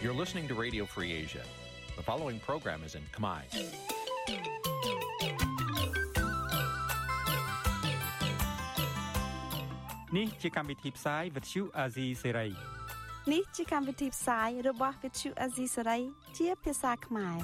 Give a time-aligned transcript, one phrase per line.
[0.00, 1.42] You're listening to Radio Free Asia.
[1.96, 3.42] The following program is in Khmer.
[10.16, 12.50] នេះជាកម្មវិធីផ្សាយ Vuthu Azizi Serai
[13.32, 16.02] នេះជាកម្មវិធីផ្សាយរបស់ Vuthu Azizi Serai
[16.38, 17.38] ជាភាសាខ្មែរ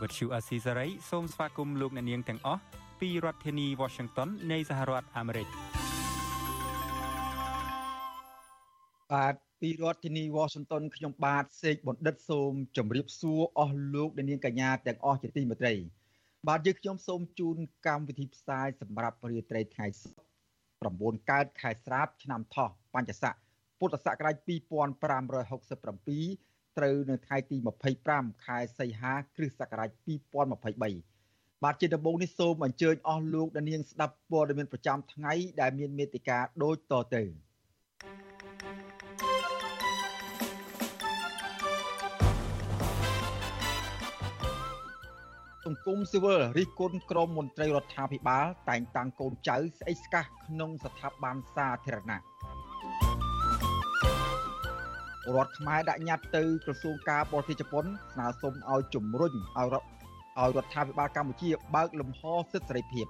[0.00, 2.62] Vuthu Azizi Serai សូមស្វាគមន៍លោកអ្នកនាងទាំងអស់
[3.00, 5.46] ពីរដ្ឋធានី Washington នៃសហរដ្ឋអាមេរិក
[9.12, 15.74] បាទ ពីរដ្ឋធានី Washington ខ្ញុំបាទសេកបណ្ឌិតសូមជម្រាបសួរអស់លោកអ្នកនាងកញ្ញាទាំងអស់ជាទីមេត្រី
[16.48, 17.56] បាទយើងខ្ញុំសូមជូន
[17.86, 20.08] កម្មវិធីផ្សាយសម្រាប់រាត្រីថ្ងៃសុ
[20.80, 23.34] ក្រ9កើតខែស្រាបឆ្នាំថោះបញ្ញស័ក
[23.78, 27.56] ពុទ្ធសករាជ2567ត្រូវនៅថ្ងៃទី
[28.02, 29.90] 25ខែសីហាគ្រិស្តសករាជ
[30.56, 37.45] 2023បាទជាដំបូងនេះសូមអញ្ជើញអស់លោកអ្នកនាងស្ដាប់ព័ត៌មានប្រចាំថ្ងៃដែលមានមេតិការដូចតទៅ
[45.66, 52.18] សង្គមស៊ីវិលរិះគន់ក្រមមន្ត្រីរដ្ឋាភិបាល តែងតាំងកូនចៅស្អិចស្កះក្នុងស្ថាប័នសាធារណៈ
[55.34, 59.88] រដ្ឋខ្មែរដាក់ញត្តិទៅក្រសួងការបរទេសជប៉ុនស្នើសុំឲ្យជំរុញឲ្យរដ្ឋ
[60.40, 62.22] ឲ្យរដ្ឋាភិបាលកម្ពុជាបើកលំហ
[62.52, 63.06] សិទ្ធិសេរីភាព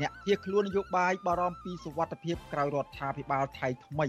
[0.00, 4.08] អ្នកភៀសខ្លួននយោបាយបារម្ភពីសុវត្ថិភាពក្រៅរដ្ឋាភិបាលថៃថ្មី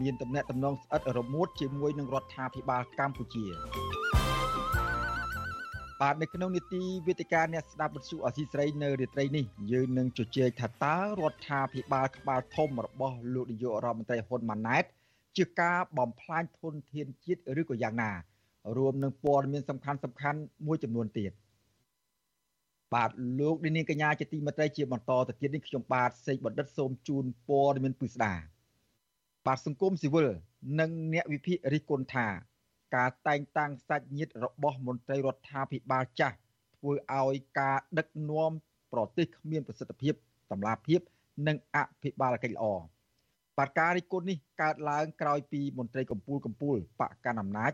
[0.00, 3.46] មានទំនាក់ទំនងស្អិតរមួតជាមួយនឹងរដ្ឋាភិបាលកម្ពុជា
[6.00, 14.84] បាទនៅក្នុងនីតិវេទិកាអ្នកស្ដាប់វិទ្យុអសីស្រីនៅរាត្រីនេះយើងនឹងជជែកថាតើរដ្ឋាភិបាលក្បាលធំរបស់លោកនាយករដ្ឋមន្ត្រីហ៊ុនម៉ាណែត
[15.36, 18.12] ជាការបំផ្លាញធនធានជាតិឬក៏យ៉ាងណា
[18.76, 21.32] រួមនឹងព័ត៌មានសំខាន់សំខាន់មួយចំនួនទៀត
[22.94, 28.34] បាទលោកនាងកញ្ញាជាទីមេត្រីជាបន្តទៅទៀតនេះខ្ញុំបាទសេកបណ្ឌិតសូមជូនព័ត៌មានពិស្ដា
[29.46, 30.28] បាទសង្គមស៊ីវិល
[30.80, 32.26] និងអ្នកវិភាគរិះគន់ថា
[32.96, 36.36] ការតែងតាំងសាច់ញាតិរបស់មន្ត្រីរដ្ឋាភិបាលចាស់
[36.76, 38.50] ធ្វើឲ្យការដឹកនាំ
[38.92, 40.14] ប្រទេសគ្មានប្រសិទ្ធភាព
[40.52, 41.00] តម្លាភាព
[41.46, 42.64] និងអភិបាលកិច្ចល្អ
[43.58, 47.72] បាទការរិះគន់នេះកើតឡើងក្រោយពីមន្ត្រីកម្ពុជាកម្ពុជាបកកាន់អំណាច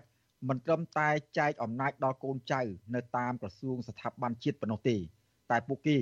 [0.48, 2.60] មិនត្រឹមតែចែកអំណាចដល់កូនចៅ
[2.94, 4.96] នៅតាមក្រសួងស្ថាប័នជាតិប៉ុណ្ណោះទេ
[5.50, 5.98] តែពួកគេ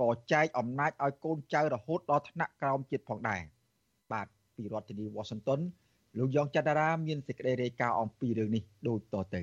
[0.00, 3.42] ក៏ចែកអំណាចឲ្យកូនចៅរហូតដល់ថ្នាក់ក្រោមជាតិផងដែរ
[4.12, 4.26] បាទ
[4.56, 5.60] ពីរដ្ឋធានី Washington
[6.18, 9.42] លោកយ៉ងច័ន្ទរាមានសេចក្តីរាយការណ៍អំពីរឿងនេះដូចតទៅ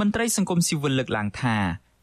[0.00, 1.56] មន្ត្រីសង្គមស៊ីវិលលើកឡើងថា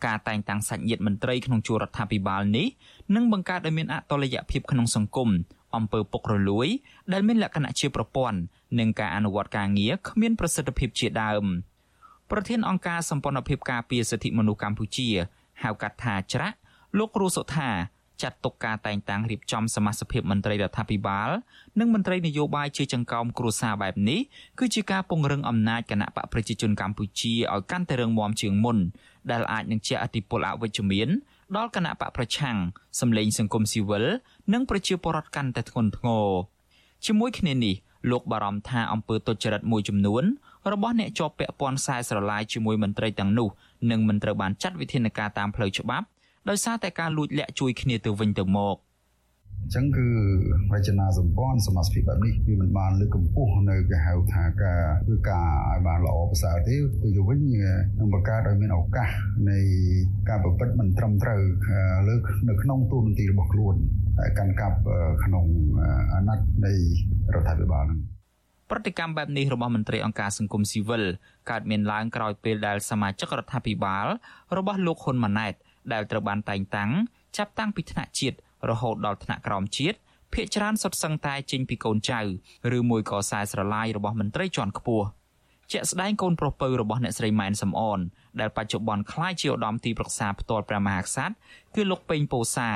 [0.06, 2.68] ការតែងតាំងសាច់ញាតិមន្ត្រីក្នុងជួររដ្ឋាភិបាលនេះ
[3.16, 5.30] នឹងបង្កើតឲ្យមានអតុល្យភាពក្នុងសង្គម
[5.76, 6.68] អំពើពុករលួយ
[7.14, 8.40] ដែលមានលក្ខណៈជាប្រព័ន្ធ
[8.80, 11.46] និងការអនុវត្តការងារគ្មានប្រសិទ្ធភាពជាដើម
[12.32, 15.10] ប្រធានអង្គការសម្ព័ន្ធភាពការពារសិទ្ធិមនុស្សកម្ពុជា
[15.64, 16.58] ហៅកាត់ថាច្រាក់
[16.98, 17.70] លោករស់សុថា
[18.22, 21.30] ចាត់ទុកការតែងតាំងរៀបចំសមាជិកមន្ត្រីរដ្ឋាភិបាល
[21.80, 24.20] និងមន្ត្រីនយោបាយជាចង្កោមគ្រួសារបែបនេះ
[24.60, 28.78] គឺជាការពង្រឹងអំណាចគណៈបកប្រជាជនកម្ពុជាឲ្យកាន់តែរឹងមាំជាងមុន
[29.32, 31.10] ដែលអាចនឹងជះឥទ្ធិពលអវិជ្ជមាន
[31.58, 32.58] ដល់គណៈបកប្រឆាំង
[33.00, 34.06] សម្លេងសង្គមស៊ីវិល
[34.54, 36.28] និងប្រជាពលរដ្ឋកាន់តែធ្ងន់ធ្ងរ
[37.06, 37.76] ជាមួយគ្នានេះ
[38.12, 40.24] លោកបារម្ភថាអំពើទុច្ចរិតមួយចំនួន
[40.72, 43.50] របស់អ្នកជាប់ពាក់ព័ន្ធខ្សែស្រឡាយជាមួយមន្ត្រីទាំងនោះ
[43.92, 46.06] នឹងមិនត្រូវបានចាត់វិធានការតាមផ្លូវច្បាប់
[46.50, 48.78] ដោយសារតែការលួចលាក់ជួយគ្នាទៅវិញទៅមក
[49.64, 50.08] អញ្ចឹងគឺ
[50.74, 57.40] រចនាសម្ព័ន្ធសមាជិកបែបនេះវាមិនបានលើកកម្ពស់នៅគេហៅថាការធ្វើការឲ្យបានល្អប្រសើរទេគឺទៅវិញ
[58.00, 59.10] នឹងបង្កើតឲ្យមានឱកាស
[59.50, 59.60] នៃ
[60.30, 61.42] ការប្រព្រឹត្តមិនត្រឹមត្រូវ
[62.08, 62.16] លើ
[62.50, 63.76] នៅក្នុងទូនទីរបស់ខ្លួន
[64.20, 64.78] ហើយកាន់កាប់
[65.24, 65.46] ក្នុង
[66.14, 66.74] អាណត្តិនៃ
[67.34, 68.02] រដ្ឋាភិបាលហ្នឹង
[68.72, 71.04] ប្រតិកម្មបែបនេះរបស់មន្ត្រីអង្គការសង្គមស៊ីវិល
[71.50, 74.06] កើតមានឡើងក្រោយពេលដែលសមាជិករដ្ឋាភិបាល
[74.58, 75.54] របស់លោកហ៊ុនម៉ាណែត
[75.94, 76.92] ដែលត្រូវបានតែងតាំង
[77.38, 78.38] ចាប់តាំងពីថ្នាក់ជាតិ
[78.70, 79.98] រហូតដល់ថ្នាក់ក្រោមជាតិ
[80.34, 82.22] ភាគច្រើនសុទ្ធសឹងតែចេញពីកូនចៅ
[82.78, 85.06] ឬមួយក៏ខ្សែស្រឡាយរបស់មន្ត្រីជាន់ខ្ពស់
[85.72, 88.00] ជាក់ស្ដែងកូនប្រុសពៅរបស់អ្នកស្រីម៉ែនសំអន
[88.40, 91.34] ដែលបច្ចុប្បន្នក្លាយជាឧត្តមទីប្រឹក្សាផ្ទាល់ព្រះមហាក្សត្រ
[91.76, 92.70] គឺលោកពេញពោសា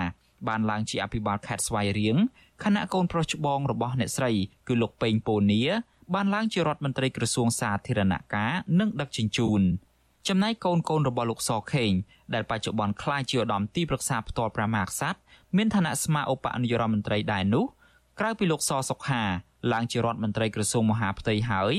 [0.48, 2.18] បានឡើងជាអភិបាលខេត្តស្វាយរៀង
[2.64, 4.32] ខណៈកូនប្រុសច្បងរបស់អ្នកស្រី
[4.68, 5.62] គឺលោកពេញពូនី
[6.14, 9.62] បានឡើងជារដ្ឋមន្ត្រីក្រសួងសាធារណការនិងដឹកជញ្ជូន។
[10.28, 11.92] ចំណែកកូនកូនរបស់លោកសខេង
[12.34, 15.20] ដែលបច្ចុប្បន្នក្លាយជាឧត្តមទីប្រឹក្សាផ្ទាល់ព្រះមហាក្សត្រ
[15.58, 17.66] មានឋានៈស្មើឧបនាយករដ្ឋមន្ត្រីដែរនោះ
[18.20, 19.24] ក្រៅពីលោកសសុខា
[19.74, 21.74] ឡើងជារដ្ឋមន្ត្រីក្រសួងមហាផ្ទៃហើយ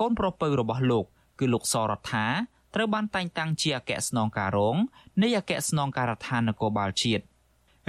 [0.00, 1.04] កូនប្រុសពៅរបស់លោក
[1.38, 2.26] គឺលោកសរដ្ឋា
[2.74, 4.76] ត្រូវបានតែងតាំងជាអគ្គស្នងការរង
[5.22, 7.24] នៃអគ្គស្នងការដ្ឋាននគរបាលជាតិ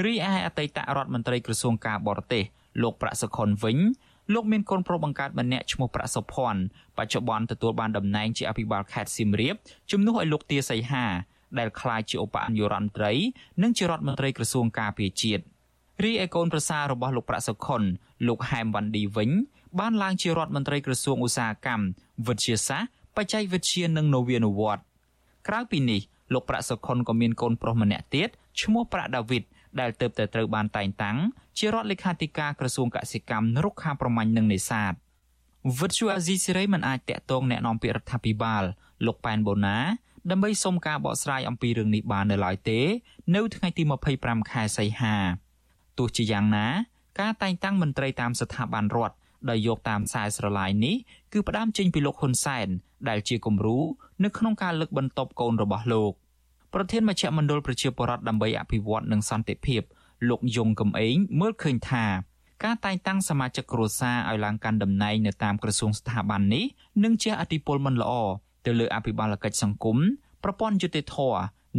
[0.06, 2.44] រីឯអតីតរដ្ឋមន្ត្រីក្រសួងការបរទេស
[2.82, 3.78] លោកប្រាក់សុខុនវិញ
[4.34, 6.62] លោកមានកូនប្រុសបង្កើតម្នាក់ឈ្មោះប្រាក់សុភ័ណ្ឌ
[6.98, 9.56] បច្ចុប្បន្នទទួលបានតំណែងជាអភិបាលខេត្តសៀមរាប
[9.92, 11.06] ជំនួសឲ្យលោកទាសីហា
[11.60, 13.12] ដែលក្លាយជាឧបនាយករដ្ឋមន្ត្រី
[13.64, 15.44] និងជារដ្ឋមន្ត្រីក្រសួងការពារជាតិ
[16.04, 17.82] រីឯកូនប្រសាររបស់លោកប្រាក់សុខុន
[18.28, 19.30] លោកហែមវ៉ាន់ឌីវិញ
[19.80, 21.86] បានឡើងជារដ្ឋមន្ត្រីក្រសួងឧស្សាហកម្ម
[22.28, 24.84] វិទ្យាសាស្ត្របច្ចេកវិទ្យានិងនវានុវត្តន៍
[25.48, 26.02] ក្រៅពីនេះ
[26.34, 28.30] លោកប្រាក់សុខុនក៏មានកូនប្រុសម្នាក់ទៀត
[28.62, 29.44] ឈ្មោះប្រាក់ដាវីត
[29.81, 31.19] ដែលទើបតែត្រូវបានតែងតាំង
[31.59, 34.93] ជារដ្ឋលេខាធិការក្រសួងកសិកម្មរុក្ខាប្រមាញ់និងនេសាទ
[35.79, 38.65] វិទ្យុអាស៊ីសេរីមិនអាចតាក់ទងแนะនាំពាក្យរដ្ឋាភិបាល
[39.07, 39.79] លោកប៉ែនបូណា
[40.31, 42.81] ដើម្បីសុំការបកស្រាយអំពីរឿងនេះបាននៅឡើយទេ
[43.35, 43.83] នៅថ្ងៃទី
[44.17, 45.17] 25ខែសីហា
[45.99, 46.67] ទោះជាយ៉ាងណា
[47.21, 49.17] ការតែងតាំងមន្ត្រីតាមស្ថាប័នរដ្ឋ
[49.51, 50.97] ដោយយកតាមខ្សែស្រឡាយនេះ
[51.33, 52.69] គឺផ្ដើមចេញពីលោកហ៊ុនសែន
[53.09, 53.79] ដែលជាគំរូ
[54.25, 56.13] នៅក្នុងការលើកបន្ទប់កូនរបស់លោក
[56.74, 59.82] ប្រធានមជ្ឈមណ្ឌលប្រជាពលរដ្ឋដើម្បីអភិវឌ្ឍនិងសន្តិភាព
[60.30, 62.06] លោកយងកំឯងមើលឃើញថា
[62.64, 66.66] ការតែងតាំងសមាជិកគ្រួសារឲ្យឡើងកាន់តំណែងនៅតាមក្រសួងស្ថាប័ននេះ
[67.04, 68.12] នឹងជះឥទ្ធិពលមិនល្អ
[68.66, 69.98] ទៅលើអភិបាលកិច្ចសង្គម
[70.44, 71.18] ប្រព័ន្ធយុតិធធ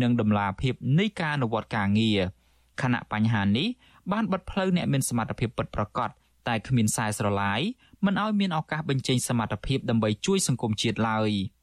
[0.02, 2.20] និងដំណាភាពនៃការអនុវត្តការងារ
[2.82, 3.68] ខណៈបញ្ហានេះ
[4.12, 6.08] បានបិទផ្លូវអ្នកមានសមត្ថភាពពិតប្រាកដ
[6.48, 7.60] តែគ្មានខ្សែស្រឡាយ
[8.04, 11.30] មិនឲ្យមានឱកាសបញ្ចេញសមត្ថភាពដើម្បីជួយសង្គមជាតិឡើយ។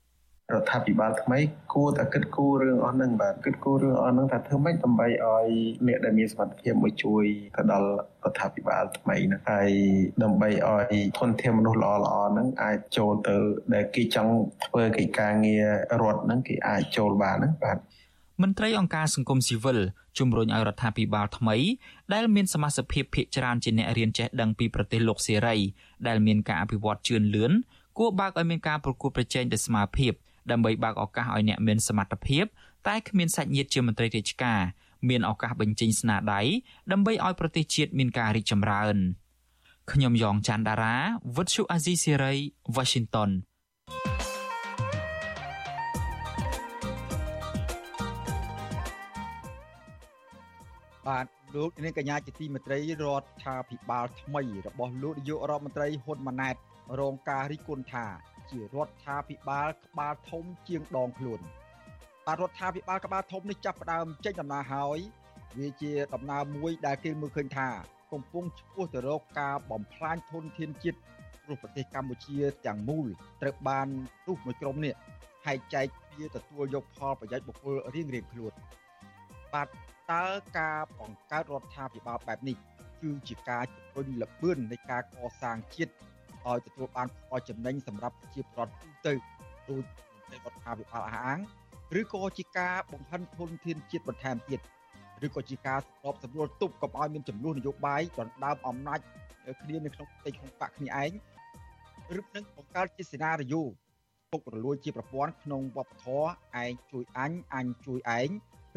[0.53, 1.39] រដ្ឋាភិបាលថ្មី
[1.73, 5.47] គួរតែគិតគូររឿងអស់ហ្នឹងបាទគិតគូររឿងអស់ហ្នឹងថាធ្វើម៉េចដើម្បីឲ្យ
[5.87, 7.23] អ្នកដែលមានសមត្ថភាពមួយជួយ
[7.55, 7.87] ទៅដល់
[8.23, 9.69] រដ្ឋាភិបាលថ្មីហ្នឹងហើយ
[10.23, 13.35] ដើម្បីឲ្យធនធានមនុស្សល្អល្អហ្នឹងអាចចូលទៅ
[13.73, 14.33] ដែលគេចង់
[14.65, 15.67] ធ្វើកិច្ចការងារ
[16.01, 17.77] រដ្ឋហ្នឹងគេអាចចូលបានហ្នឹងបាទ
[18.41, 19.79] មន្ត្រីអង្គការសង្គមស៊ីវិល
[20.19, 21.57] ជំរុញឲ្យរដ្ឋាភិបាលថ្មី
[22.13, 25.55] ដែលមានសមាជិកភាពភាគច្រើនជាអ្នករៀនចេះដឹងពីប្រទេសលោកសេរី
[26.07, 27.51] ដែលមានការអភិវឌ្ឍជឿនលឿន
[27.97, 30.07] គួរបើកឲ្យមានការប្រកួតប្រជែងដោយស្មារតី
[30.51, 32.45] ដើម្បីបើកឱកាសឲ្យអ្នកមានសមត្ថភាព
[32.87, 34.61] តែគ្មានសាច់ញាតិជាមន្ត្រីរាជការ
[35.09, 36.41] មានឱកាសបញ្ចេញស្នាដៃ
[36.91, 38.95] ដើម្បីឲ្យប្រទេសជាតិមានការរីកចម្រើន
[39.91, 40.95] ខ្ញុំយ៉ងច័ន្ទដារា
[41.35, 42.33] វិទ្យុអាស៊ីសេរី
[42.75, 43.29] Washington
[51.07, 51.25] បាទ
[51.55, 56.55] លោកនាងកញ្ញាជាទីមេត្រីរដ្ឋាភិបាលថ្មីរបស់លោកនាយករដ្ឋមន្ត្រីហ៊ុនម៉ាណែត
[56.99, 58.05] រងការរិះគន់ថា
[58.51, 61.41] ជារដ្ឋាភិបាលក្បាលធំជាងដងខ្លួន
[62.25, 64.99] បាទរដ្ឋាភិបាលក្បាលធំនេះចាប់ផ្ដើមចេញដំណើរហើយ
[65.57, 67.69] វាជាដំណើរមួយដែលគេមើលឃើញថា
[68.13, 70.99] កំពុងឆ្ពោះទៅរកការបំផ្លាញធនធានជាតិ
[71.43, 73.07] ព្រោះប្រទេសកម្ពុជាទាំងមូល
[73.41, 73.87] ត្រូវបាន
[74.27, 74.93] រុះមួយក្រុមនេះ
[75.45, 75.85] ហែកចែក
[76.17, 78.53] វាទទួលយកផលប្រយោជន៍បុគ្គលរៀងរៀងខ្លួន
[79.53, 79.67] បាទ
[80.11, 80.25] តើ
[80.57, 82.57] ការបង្កើតរដ្ឋាភិបាលបែបនេះ
[83.01, 85.93] គឺជាការជំរុញលបឿននៃការកសាងជាតិ
[86.49, 89.13] ឲ្យទទួលបានផលចំណេញសម្រាប់ប្រជាពលរដ្ឋទូទៅ
[89.69, 89.83] ដូច
[90.13, 91.39] មន្ត្រីរដ្ឋាភិបាលអះអាង
[91.99, 94.59] ឬក៏ជាការបង្ហិនធនធានជាតិបន្ថែមទៀត
[95.25, 98.99] ឬក៏ជាការស្របសម្រួលទប់កុំឲ្យមានចំនួននយោបាយដណ្ដើមអំណាច
[99.61, 101.11] គ្នានៅក្នុងផ្ទៃក្នុងបកគ្នាឯង
[102.19, 103.63] ឬនឹងបង្កើតជាសេណារីយ៉ូ
[104.31, 106.27] ពុករលួយជាប្រព័ន្ធក្នុងវប្បធម៌
[106.63, 108.29] ឯងជួយអញអញជួយឯង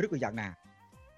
[0.04, 0.48] ឬក៏យ៉ាងណា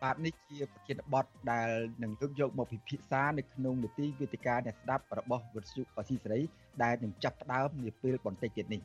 [0.02, 1.68] បាទនេះជាប្រធានបទដែល
[2.02, 6.40] នឹងលើកយកមកពិភាក្សានៅក្នុងនីតិវិទ្យាអ្នកស្ដាប់របស់វិទ្យុអសីសេរី
[6.82, 8.80] ដែលនឹងចាប់ផ្ដើមនាពេលបន្តិចទៀតនេះ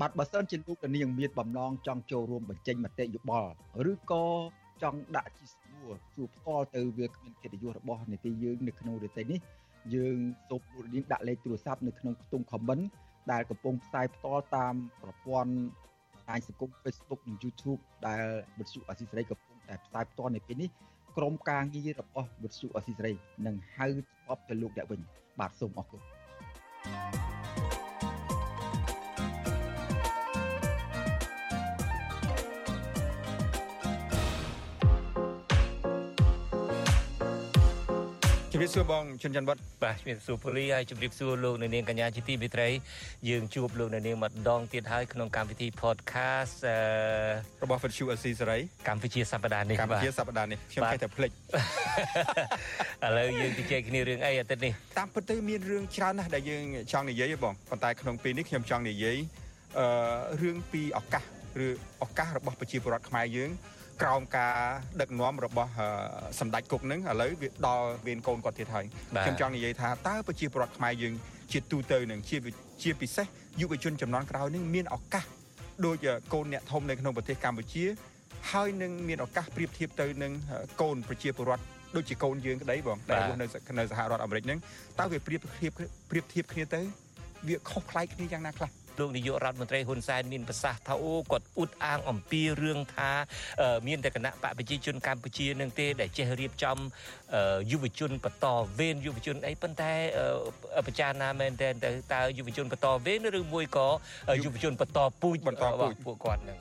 [0.00, 3.52] បាទបើសិនជាលោកនាងមានបំណងចង់ចូលរួមបញ្ចេញមតិយោបល់
[3.92, 4.24] ឬក៏
[4.82, 9.40] ចង់ដាក់ជាសួរសួរផ្ទាល់ទៅវាគ្មានកិត្តិយសរបស់នីតិយើងនៅក្នុងនីតិនេះ
[9.94, 10.16] យើង
[10.48, 12.84] សូមលោកនាងដាក់លេខទូរស័ព្ទនៅក្នុងខ្ទង់ comment
[13.32, 15.54] ដែលកំពុងផ្សាយផ្ទាល់តាមប្រព័ន្ធ
[16.30, 18.24] អាចសង្គម Facebook និង YouTube ដែល
[18.58, 20.70] វិទ្យុអសីសេរីកំ ពុងតែផ្សាយផ្ទាល់នៅពេលនេះ
[21.16, 23.12] ក្រុមការងាររបស់វិទ្យុអសីសេរី
[23.46, 25.00] នឹងហៅស្បទៅលោកអ្នកវិញ
[25.38, 26.00] បាទសូមអរគុណ
[26.84, 27.35] thank you
[38.56, 42.68] ជំរាបសួរបងជនច័ន្ទវត្តបាទជំរាបសួរពូលីហើយជំរាបសួរលោកនៅនាងកញ្ញាជាទីមេត្រី
[43.28, 46.56] យើងជួបលោកនៅនាងម្ដងទៀតហើយក្នុងកម្មវិធី podcast
[47.62, 48.58] របស់ Vuthu Asia សេរី
[48.88, 59.18] កម្ពុជាសប្តាហ៍នេះកម្ពុជាសប្តាហ៍នេះខ្ញុំគេតែភ្លេចឥឡូវយើងជជែកគ្នារឿងអីអាទិត្យនេះតាមពិតទៅមានរឿងច្រើនណាស់ដែលយើងចង់និយាយបងប៉ុន្តែក្នុងពេលនេះខ្ញុំចង់និយាយ
[59.78, 59.86] អឺ
[60.42, 61.24] រឿងពីឱកាស
[61.64, 61.68] ឬ
[62.04, 63.50] ឱកាសរបស់ប្រជាពលរដ្ឋខ្មែរយើង
[64.02, 64.54] ក្រោមការ
[65.00, 65.70] ដឹកនាំរបស់
[66.40, 68.84] សម្ដេចគុកនឹងឥឡូវវាដល់វេនកូនគាត់ទៀតហើយ
[69.24, 71.14] ខ្ញុំចង់និយាយថាតើប្រជាពលរដ្ឋខ្មែរយើង
[71.52, 72.36] ជាទូទៅនឹងជា
[72.82, 73.26] ជាពិសេស
[73.60, 75.24] យុវជនចំនួនក្រោយនឹងមានឱកាស
[75.86, 75.96] ដូច
[76.32, 77.84] កូនអ្នកធំនៅក្នុងប្រទេសកម្ពុជា
[78.52, 80.32] ហើយនឹងមានឱកាសប្រៀបធៀបទៅនឹង
[80.82, 81.64] កូនប្រជាពលរដ្ឋ
[81.96, 83.46] ដូចជាកូនយើងក្តីបងដែលរស់នៅ
[83.78, 84.58] នៅសហរដ្ឋអាមេរិកហ្នឹង
[85.00, 85.72] តើវាប្រៀបធៀប
[86.10, 86.80] ប្រៀបធៀបគ្នាទៅ
[87.48, 93.10] វាខុសប្លែកគ្នាយ៉ាងណាខ្លះ លោកនាយករដ្ឋមន្ត្រីហ៊ុនសែនមានប្រសាសន៍ថាអូគាត់អ៊ុតអាងអំពីរឿងថា
[93.86, 96.78] មានតែគណៈបកប្រជាជនកម្ពុជានឹងទេដែលចេះរៀបចំ
[97.70, 98.46] យុវជនបន្ត
[98.78, 99.92] វេនយុវជនអីប៉ុន្តែ
[100.86, 101.68] ប្រចារណាមែនតើ
[102.12, 103.88] តើយុវជនបន្តវេនឬមួយក៏
[104.44, 106.58] យុវជនបន្តពូជបន្តពូជពួកគាត់នឹង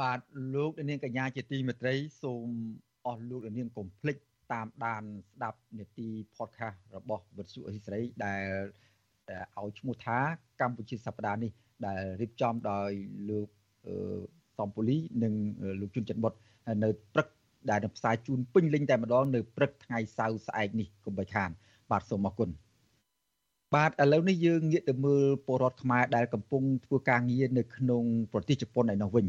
[0.00, 0.20] បាទ
[0.54, 2.46] លោកនាងកញ្ញាជាទីមេត្រីសូម
[3.06, 4.16] អស់លោកនាងកុំភ្លេច
[4.52, 8.44] តាមដានស្ដាប់នេតិ podcast របស់វិទ្យុអេស៊ីស្រីដែល
[9.58, 10.18] ឲ្យឈ្មោះថា
[10.60, 11.52] កម្ពុជាសប្តាហ៍នេះ
[11.86, 12.90] ដែលរៀបចំដោយ
[13.30, 13.48] លោក
[14.58, 15.34] សំពូលីនិង
[15.80, 16.34] លោកជុនច័ន្ទបុត
[16.84, 17.28] នៅព្រឹក
[17.70, 21.50] ដែលនឹងផ្សាយជូនពេញលេញតែម្ដងនៅព្រឹកថ្ងៃសៅរ៍ស្អែកនេះកុំបីខាន
[21.90, 22.50] បាទសូមអរគុណ
[23.74, 29.26] បាទឥឡូវនេះយើងងាកទៅមើលពលរដ្ឋខ្មែរដែលកំពុងធ្វើការងារនៅក្នុងប្រទេសជប៉ុនឯនោះវិញ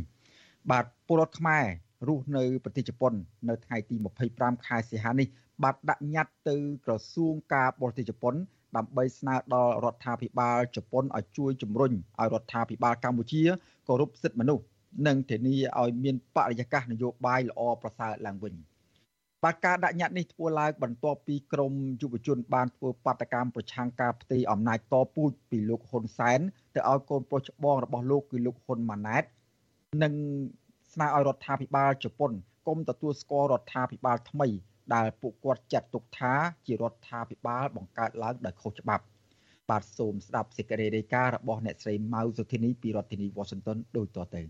[0.72, 1.66] បាទពលរដ្ឋខ្មែរ
[2.08, 3.14] រស់នៅប្រទេសជប៉ុន
[3.50, 3.96] នៅថ្ងៃទី
[4.32, 5.28] 25ខែសីហានេះ
[5.64, 6.56] បានដាក់ញត្តិទៅ
[6.86, 8.34] ក្រសួងការបរទេសជប៉ុន
[8.78, 13.44] ដើម្បីស្នើដល់រដ្ឋាភិបាលជប៉ុនឲ្យជួយជំរុញឲ្យរដ្ឋាភិបាលកម្ពុជា
[13.88, 14.64] គោរពសិទ្ធិមនុស្ស
[15.08, 18.54] និងធានាឲ្យមានបរិយាកាសនយោបាយល្អប្រសើរឡើងវិញ
[19.44, 26.40] បាទការដាក់ញត្តិនេះធ្វើឡើងបន្ទាប់ពីក្រមយុវជនបានធ្វើបាតកម្មប្រឆាំងការផ្ទេរអំណាចតពូជពីលោកហ៊ុនសែន
[26.76, 29.24] ទៅឲ្យកូនប្រុសច្បងរបស់លោកគឺលោកហ៊ុនម៉ាណែត
[30.04, 30.14] និង
[30.94, 32.32] ស្នើឲ្យរដ្ឋាភិបាលជប៉ុន
[32.68, 34.48] គុំទទួលស្គាល់រដ្ឋាភិបាលថ្មី
[34.96, 36.34] ដែលពួកគាត់ចាត់ទុកថា
[36.66, 39.04] ជារដ្ឋាភិបាលបង្កើតឡើងដោយខុសច្បាប់
[39.70, 44.42] បាទសូមស្ដាប់សេចក្តីរាយការណ៍របស់អ្នកស្រីម៉ៅសុធីនីពីរដ្ឋធានី Washington ដូចតទៅ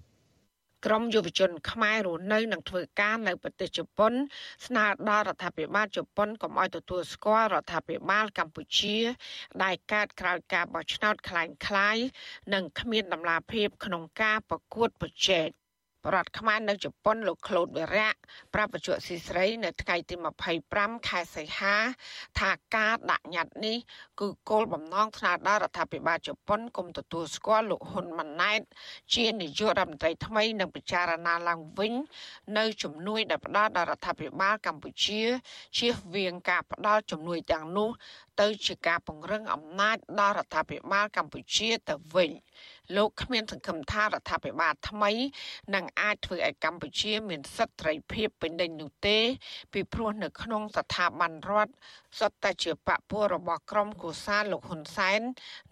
[0.86, 4.12] ក្រមយុវជនខ្មែររស់នៅនឹងធ្វើការនៅប្រទេសជប៉ុន
[4.66, 8.98] ស្នើដល់រដ្ឋាភិបាលជប៉ុនកុំឲ្យទទួលស្គាល់រដ្ឋាភិបាលកម្ពុជា
[9.62, 12.04] ដែលកើតក្រោយការបោះឆ្នោតคล้ายៗ
[12.54, 15.48] និងគ្មានដំណាភាពក្នុងការប្រកួតប្រជែង
[16.13, 18.09] រដ្ឋខ្មែរនៅជប៉ុនលោកក្លូតវិរៈ
[18.53, 20.15] ប្រាប់បច្ចុប្បន្នស៊ីស្រី នៅថ្ងៃទី
[20.61, 21.75] 25ខែសីហា
[22.39, 23.77] ថាការដាក់ញត្តិនេះ
[24.19, 28.61] គឺគោលបំណងស្នើដល់រដ្ឋាភិបាលជប៉ុនគុំទទួលស្គាល់លោកហ៊ុនម៉ាណែត
[29.15, 31.93] ជានាយករដ្ឋមន្ត្រីថ្មីនិងពិចារណាឡើងវិញ
[32.57, 35.21] នៅជំនួយដែលផ្ដល់ដល់រដ្ឋាភិបាលកម្ពុជា
[35.77, 37.89] ជៀសវាងការផ្ដល់ជំនួយទាំងនោះ
[38.41, 42.31] ទៅជាការពង្រឹងអំណាចដល់រដ្ឋាភិបាលកម្ពុជាទៅវិញ
[42.95, 45.11] លោកគ្មានសង្ឃឹមថារដ្ឋាភិបាលថ្មី
[45.75, 49.17] នឹងអាចធ្វើឲ្យកម្ពុជាមានសិទ្ធិត្រីភាពពេញលេញនោះទេ
[49.73, 51.73] ពីព្រោះនៅក្នុងស្ថាប័នរដ្ឋ
[52.19, 55.21] សុទ្ធតែជាបពុះរបស់ក្រុមគូសាលោកហ៊ុនសែន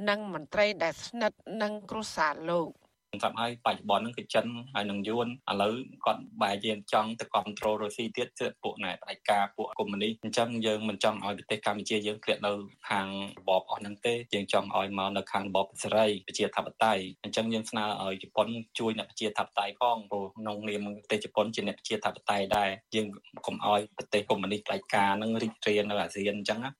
[0.09, 2.69] និងមន្ត្រីដែលស្និទ្ធនឹងគ្រួសារលោក។
[3.21, 4.45] ស្រាប់ហើយបច្ចុប្បន្នហ្នឹងគឺចិន
[4.75, 5.73] ហើយនឹងយួនឥឡូវ
[6.05, 12.53] គាត់បែរជាចង់ទៅគ្រប់គ្រងរុស្ស៊ីទៀតគឺពួកណែផ្ដាច់ការពួកកុម្មុយនីអញ្ចឹងយើងមិនចង់ឲ្យប្រទេសកម្ពុជាយើងធ្លាក់នៅ
[12.89, 13.07] ខាង
[13.39, 18.47] របបអស់ហ្នឹងទេយើងចង់ឲ្យមកនៅខាងរបបសេរីប្រជាធិបតេយ្យអញ្ចឹងយើងស្នើឲ្យជប៉ុន
[18.79, 23.07] ជួយអ្នកប្រជាធិបតេយ្យផងព្រោះក្នុងនាមប្រទេសជប៉ុនជាអ្នកប្រជាធិបតេយ្យដែរយើង
[23.45, 26.71] កុំឲ្យប្រទេសកុម្មុយនីផ្ដាច់ការហ្នឹងរីករាលនៅអាស៊ានអញ្ចឹងណា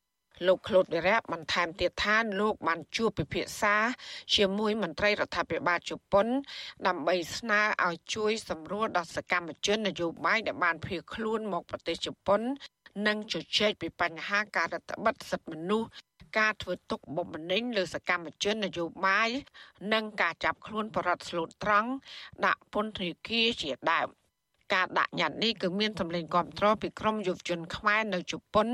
[0.46, 3.76] លោកក្លូតវិរៈបន្ថែមទៀតថាលោកបានជួបពិភាក្សា
[4.36, 6.28] ជាមួយមន្ត្រីរដ្ឋាភិបាលជប៉ុន
[6.88, 12.42] ដើម្បីស្នើឲ្យជួយសម្រួលដល់សកម្មជននយោបាយដែលបានភៀសខ្លួនមកប្រទេសជប៉ុន
[13.08, 15.90] និងជជែកពីបញ្ហាការរដ្ឋបិទសិទ្ធិមនុស្ស
[16.38, 19.30] ការធ្វើទុកបុកម្នេញលើសកម្មជននយោបាយ
[19.94, 21.92] និងការចាប់ខ្លួនបរិវត្តស្លូតត្រង់
[22.46, 24.10] ដាក់ពន្ធនាគារជាដើម។
[24.74, 28.68] ការដាក់ញត្តិនេះគឺមានសម្លេងគាំទ្រពីក្រមយុវជនខ្មែរនៅជប៉ុន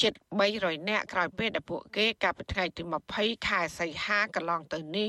[0.00, 0.12] ជិត
[0.50, 2.82] 300នាក់ក្រោយពេលដែលពួកគេកាលពីថ្ងៃទី
[3.14, 5.08] 20ខែសីហាកន្លងទៅនេះ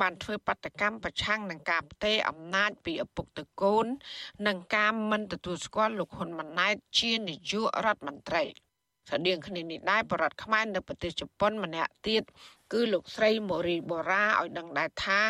[0.00, 3.86] បានធ្វើបដកម្មប្រឆាំងនឹងការផ្ទេរអំណាចពីឪពុកទៅកូន
[4.46, 8.44] និងការមិនទទួលស្គាល់លោកហ៊ុនម៉ាណែតជានាយករដ្ឋមន្ត្រី
[9.10, 12.22] ស្តៀងគ្នានេះដែរបរដ្ឋខ្មែរនៅប្រទេសជប៉ុនម្នាក់ទៀត
[12.72, 15.20] គឺលោកស្រីម៉ូរីបូរ៉ាឲ្យដឹងដែរថា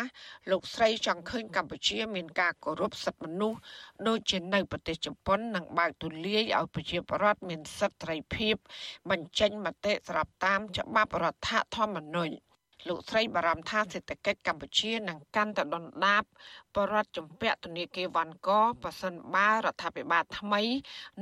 [0.51, 3.59] លោកស្រីចង់ឃើញកម្ពុជាមានការគោរពសិទ្ធិមនុស្ស
[4.07, 8.55] ដូចជានៅប្រទេសជប៉ុននិងបើកទូលាយឲ្យប្រជាពលរដ្ឋមានសិទ្ធិត្រីភាព
[9.09, 12.33] បញ្ចេញមតិស្របតាមច្បាប់រដ្ឋធម្មនុញ្ញ
[12.89, 16.23] លោកស្រីបារម្ភថាសេដ្ឋកិច្ចកម្ពុជានឹងកាន់តែដុនដាប
[16.75, 18.49] បរដ្ឋជំពាក់ធនាគារវ៉ាន់ក
[18.83, 20.61] ប៉ះសិនបារដ្ឋាភិបាលថ្មី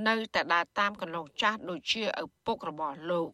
[0.08, 3.30] នៅតែដើរតាមកន្លងចាស់ដូចជាឪពុករបស់លោក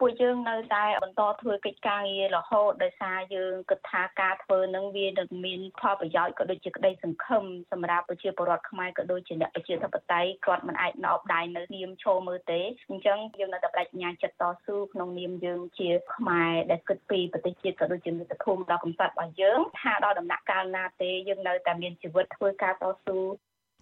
[0.00, 23.18] ពួកយើងនៅតែបន្តធ្វើកិច្ចការងាររហូតដោយសារយើងគិតថាការធ្វើនឹងវានឹងមានផលប្រយោជន៍ក៏ដូចជាក្តីសង្ឃឹមសម្រាប់ប្រជាពលរដ្ឋខ្មែរក៏ដូចជាអ្នកប្រជាធិបតេយ្យគាត់មិនអាចណោបដៃនៅនាមឈរមើលទេអញ្ចឹងយើងនៅតែបដិញ្ញាចិត្តតស៊ូក្នុងនាមយើងជាខ្មែរដែលគិតពីប្រទេសជាតិក៏ដូចជាមាតុភូមិដ៏កំសត់របស់យើងថាដល់ដំណាក់កាលណាទេយើងនៅតែមានជីវិតធ្វើការតស៊ូ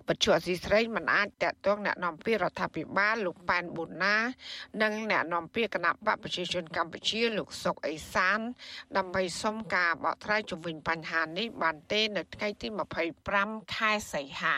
[0.09, 4.15] បច្ចុប្បន្នស៊ីស្រីមិនអាចតកតងแนะនាំពាក្យរដ្ឋាភិបាលលោកប៉ែនប៊ូណា
[4.81, 8.39] និងแนะនាំពាក្យគណៈបកប្រជាជនកម្ពុជាលោកសុកអេសាន
[8.97, 12.67] ដើម្បីសុំការបកស្រាយជុំវិញបញ្ហានេះបានទេនៅថ្ងៃទី
[13.21, 14.57] 25ខែសីហា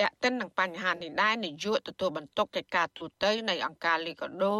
[0.00, 4.56] តេតិននឹងបញ្ហានេះដែរនាយកទទួលបន្ទុកកិច្ចការទូតនៃអង្គការលីកាដូ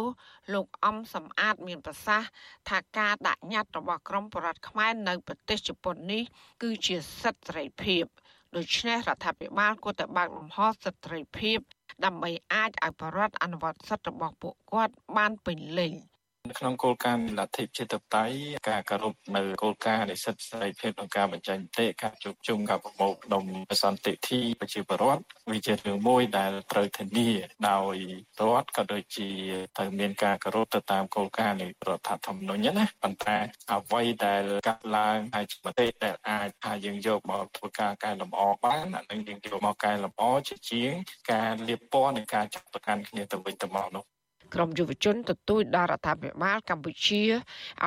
[0.53, 2.29] លោកអំសំអាតមានប្រសាសន៍
[2.69, 6.23] ថាការដាក់ញត្តិរបស់ក្រមបរដ្ឋខ្មែរនៅប្រទេសជប៉ុននេះ
[6.63, 8.05] គឺជាសិទ្ធិសេរីភាព
[8.56, 11.58] ដូច្នេះរដ្ឋាភិបាលគួរតែបើកលំហសិទ្ធិត្រីភាព
[12.04, 15.92] ដើម្បីអាចឲ្យបរដ្ឋអនុវត្តសិទ្ធិរបស់ពួកគាត់បានពេញលេញ
[16.58, 18.24] ក្នុងគោលការណ៍លទ្ធិជាតិតៃ
[18.68, 23.44] ការគោរពនៅគោលការណ៍នៃសិទ្ធិសេរីភាពក្នុងការបញ្ចេញមតិការជួបជុំការប្រមូលផ្ដុំ
[23.82, 27.30] សន្តិធីប្រជាពលរដ្ឋវាជារឿងមួយដែលត្រូវធានា
[27.70, 27.96] ដោយ
[28.40, 29.28] រដ្ឋក៏ដូចជា
[29.76, 33.36] ត្រូវមានការគោរពទៅតាមគោលការណ៍នៃរដ្ឋធម្មនុញ្ញណាប៉ុន្តែ
[33.72, 40.92] អ្វីដែលកាត់ឡើងហើយមតិដែលអាចថាយើងយកមកធ្វើការកែលម្អបានអានឹងយើងយកមកកែលម្អជាជាង
[41.32, 44.11] ការលៀបពណ៌នៃការចាត់ប្រកាន់គ្នាទៅវិញទៅមកនោះ
[44.54, 47.22] ក្រមយុវជនទទូចដល់រដ្ឋាភិបាលកម្ពុជា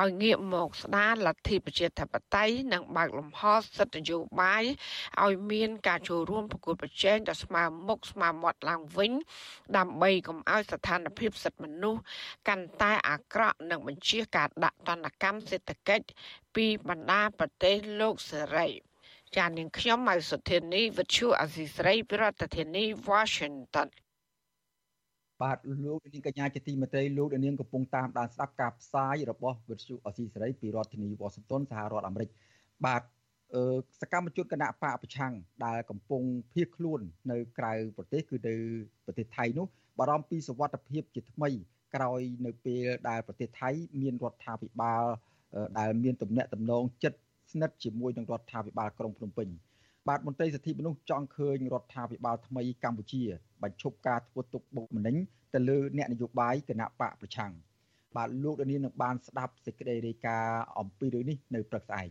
[0.00, 3.42] ឲ្យងាកមកស្ដារលទ្ធិប្រជាធិបតេយ្យនិងបើកលំហ
[3.76, 4.64] សិទ្ធិនយោបាយ
[5.24, 9.12] ឲ្យមានការចូលរួមប្រកួតប្រជែងដ៏ស្មើមុខស្មើមាត់ឡើងវិញ
[9.76, 12.00] ដើម្បីកុំឲ្យស្ថានភាពសិទ្ធិមនុស្ស
[12.48, 16.06] កាន់តែអាក្រក់និងបញ្ជាការដាក់ទណ្ឌកម្មសេដ្ឋកិច្ច
[16.54, 18.68] ពីបណ្ដាប្រទេសលោកសេរី
[19.36, 23.88] ចាននាងខ្ញុំម៉ៅសុធានីវិទ្យុអាស៊ីស្រីប្រធានាធិបតី Washington
[25.42, 32.30] បាទលោកនាងកញ្ញាជាទីមេត្រីលោកនាងកំពុងតាមដានស្ដាប់ការផ្សាយរបស់វិទ្យុអស៊ីសេរីពីរដ្ឋធានីវ៉ាស៊ីនតោនសហរដ្ឋអាមេរិក
[32.86, 33.02] បាទ
[34.00, 35.32] សកម្មជនគណៈបកប្រឆាំង
[35.66, 37.00] ដែលកំពុងភៀសខ្លួន
[37.30, 38.54] នៅក្រៅប្រទេសគឺនៅ
[39.06, 39.66] ប្រទេសថៃនោះ
[39.98, 41.50] បារម្ភពីសវត្ថភាពជាថ្មី
[41.94, 45.04] ក្រោយនៅពេលដែលប្រទេសថៃ មានរដ្ឋាភិបាល
[45.78, 47.12] ដែលមានទំនាក់ទំនងជិត
[47.52, 49.48] ស្និទ្ធជាមួយនឹងរដ្ឋាភិបាលក្រុងភ្នំពេញ
[50.08, 53.22] បាទមន្ត្រីសិទ្ធិមនុស្សចង់ឃើញរដ្ឋាភិបាលថ្មីកម្ពុជា
[53.62, 55.16] បញ្ឈប់ការធ្វើទុកបុកម្នេញ
[55.54, 57.52] ទៅលើអ្នកនយោបាយគណៈបកប្រឆាំង
[58.16, 62.10] បាទលោកដានីនឹងបានស្ដាប់សេចក្តីរាយការណ៍អំពីរឿងនេះនៅព្រឹកស្អែក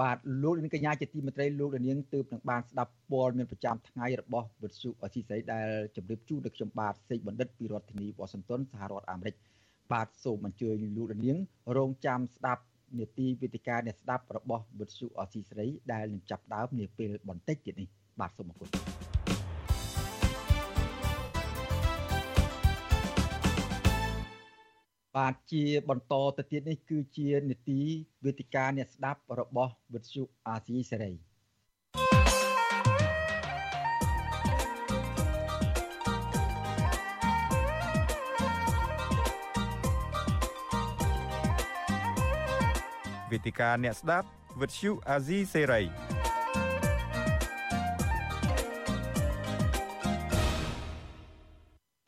[0.00, 9.34] បាទលោកនាងកញ្ញាជាទីមេត្រីលោកនាងទើបនឹងបានស្ដាប់ព័ត៌មានប្រចាំថ្ងៃរបស់វិទ្យុអស៊ីសេរីដែលជម្រាបជូនដល់ខ្ញុំបាទសេកបណ្ឌិតពីរដ្ឋធានីវ៉ាស៊ីនតោនសហរដ្ឋអាមេរិក
[9.92, 11.36] បាទសូមអញ្ជើញលោកនាង
[11.76, 12.62] រងចាំស្ដាប់
[12.98, 17.88] នេតិវិទ្យាអ្នកស្ដាប់របស់វិទ្យុអស៊ីសេរីដែលនឹងចាប់ដើមនាពេលបន្តិចទៀតនេះ
[18.20, 18.68] បាទសូមអរគុណ
[25.16, 27.80] បាទជាបន្តទៅទៀតនេះគឺជានេតិ
[28.24, 31.12] វិទ្យាអ្នកស្ដាប់របស់វិទ្យុអាស៊ីសេរី
[43.30, 44.26] វេទិកាអ្នកស្ដាប់
[44.60, 45.82] វិទ្យុអាស៊ីសេរី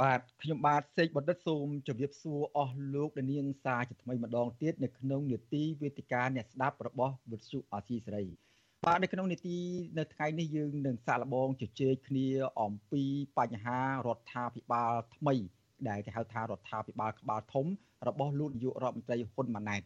[0.03, 8.25] បាទខ្ញុំបាទសេកបណ្ឌិតសូមជម្រាបសួរអស់លោកនាងសាជាថ្មីម្ដងទៀតនៅក្នុងនេតិវេទិកាអ្នកស្ដាប់របស់វិទ្យុអាស៊ីសេរី
[8.87, 9.59] បាទនៅក្នុងនីតិ
[9.99, 12.29] នៅថ្ងៃនេះយើងនឹងសាកល្បងជជែកគ្នា
[12.61, 13.03] អំពី
[13.39, 15.35] បញ្ហារដ្ឋាភិបាលថ្មី
[15.89, 17.67] ដែលគេហៅថារដ្ឋាភិបាលក្បាលធំ
[18.09, 19.83] របស់លោកនាយករដ្ឋមន្ត្រីហ៊ុនម៉ាណែត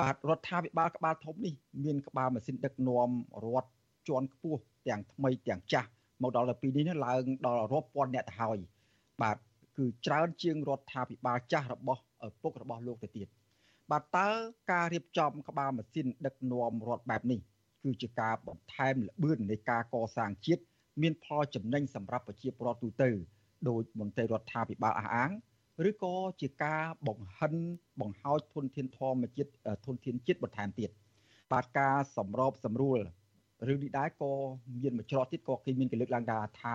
[0.00, 1.54] បាទរដ្ឋាភិបាលក្បាលធំនេះ
[1.84, 3.10] មានក្បាលម៉ាស៊ីនដឹកនាំ
[3.44, 3.70] រដ្ឋ
[4.08, 5.88] ជាន់ខ្ពស់ទាំងថ្មីទាំងចាស់
[6.22, 8.58] មកដល់ទៅពេលនេះឡើងដល់រាប់ពាន់អ្នកទៅហើយ
[9.22, 9.36] បាទ
[9.76, 13.28] គឺច្រើនជាងរដ្ឋាភិបាលចាស់របស់ឪពុករបស់លោកទៅទៀត
[13.90, 14.28] បាទតើ
[14.72, 17.40] ការរៀបចំក្បាលម៉ាស៊ីនដឹកនាំរដ្ឋបែបនេះ
[17.82, 20.62] គឺជាការបន្ថែមល្បឿននៃការកសាងជាតិ
[21.02, 23.10] មានផលចំណេញសម្រាប់ប្រជាពលរដ្ឋទូទៅ
[23.68, 25.30] ដោយមន្ត្រីរដ្ឋាភិបាលអះអាង
[25.88, 27.54] ឬក៏ជាការបង្ហិន
[28.00, 29.50] បង្ហោចធនធានធម្មជាតិ
[29.86, 30.90] ធនធានជាតិបន្ថែមទៀត
[31.52, 32.98] បាទការសម្របសម្រួល
[33.68, 34.32] រឿងនេះដែរក៏
[34.82, 36.24] មានមួយច្រកទៀតក៏គេមានគេលើកឡើង
[36.62, 36.74] ថា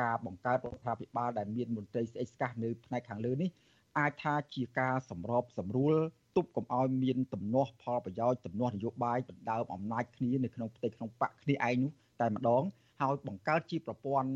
[0.00, 3.50] ការបង្កើតរដ្ឋាភិបាលដែលមានមន្ត្រីស្អិចស្កះនៅផ្នែកខាងលើនេះ
[3.98, 5.94] អាចថាជាការសម្របសម្រួល
[6.36, 12.62] ទប់កុំឲ្យមានទំនាស់ផលប្រយោជន៍ទំនាស់នយោបាយដណ្ដើមអំណាចគ្នានៅក្នុងផ្ទៃក្នុងបកគ្នាឯងនោះតែម្ដង
[13.00, 14.30] ហើយបង្កើតជាប្រព័ន្ធ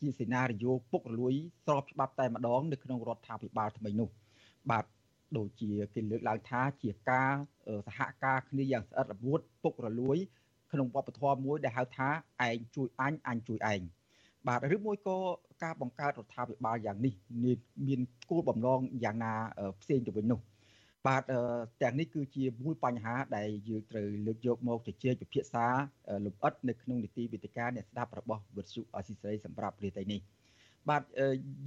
[0.00, 4.08] ជាសេណារីយ៉ូពុករលួយស្របច្បាប់តែម្ដងនៅក្នុងរដ្ឋាភិបាលថ្មីនោះ
[4.70, 4.84] បាទ
[5.36, 7.32] ដូចជាគេលើកឡើងថាជាការ
[7.86, 10.18] សហការគ្នាយ៉ាងស្អិតរមួតពុករលួយ
[10.72, 12.08] ក្នុងវប្បធម៌មួយដែលហៅថា
[12.48, 13.80] ឯងជួយអញអញជួយឯង
[14.48, 15.18] បាទឬមួយក៏
[15.62, 17.14] ការបង្កើតរដ្ឋាភិបាលយ៉ាងនេះ
[17.86, 19.32] មានគោលបំណងយ៉ាងណា
[19.80, 20.40] ផ្សេងទៅវិញនោះ
[21.06, 21.22] បាទ
[21.82, 25.66] ទាំងនេះគឺជាមូលបញ្ហាដែលយើងត្រូវលើកយកមកជជែកពិភាក្សា
[26.24, 30.20] លម្អិតនៅក្នុងនីតិវិទ្យាអ្នកស្ដាប់របស់វិទ្យុអស៊ីសេរីសម្រាប់រាត្រីនេះ
[30.88, 31.02] បាទ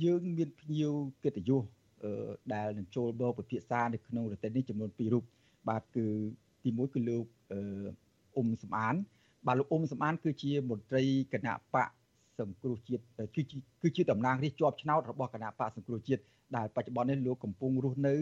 [0.04, 1.63] យើងមានភ្ញៀវកិត្តិយស
[2.54, 5.23] ដែលនឹងចូលមកពិភាក្សានៅក្នុងរាត្រីនេះចំនួន2រូប
[5.69, 6.06] បាទគឺ
[6.63, 7.26] ទី1គឺលោក
[8.36, 8.95] អ៊ុំសំអាន
[9.47, 11.89] បាទលោកអ៊ុំសំអាន គឺជាមន្ត្រីគណៈបក
[12.39, 13.04] សង្គ្រោះជាតិ
[13.36, 16.21] គឺជាគឺជាតំណាងរាស្ត្រជាប់ឆ្នោតរបស់គណៈបកសង្គ្រោះជាតិ
[16.56, 18.15] ដែលបច្ចុប្បន្ននេះលោកកំពុងរស់នៅ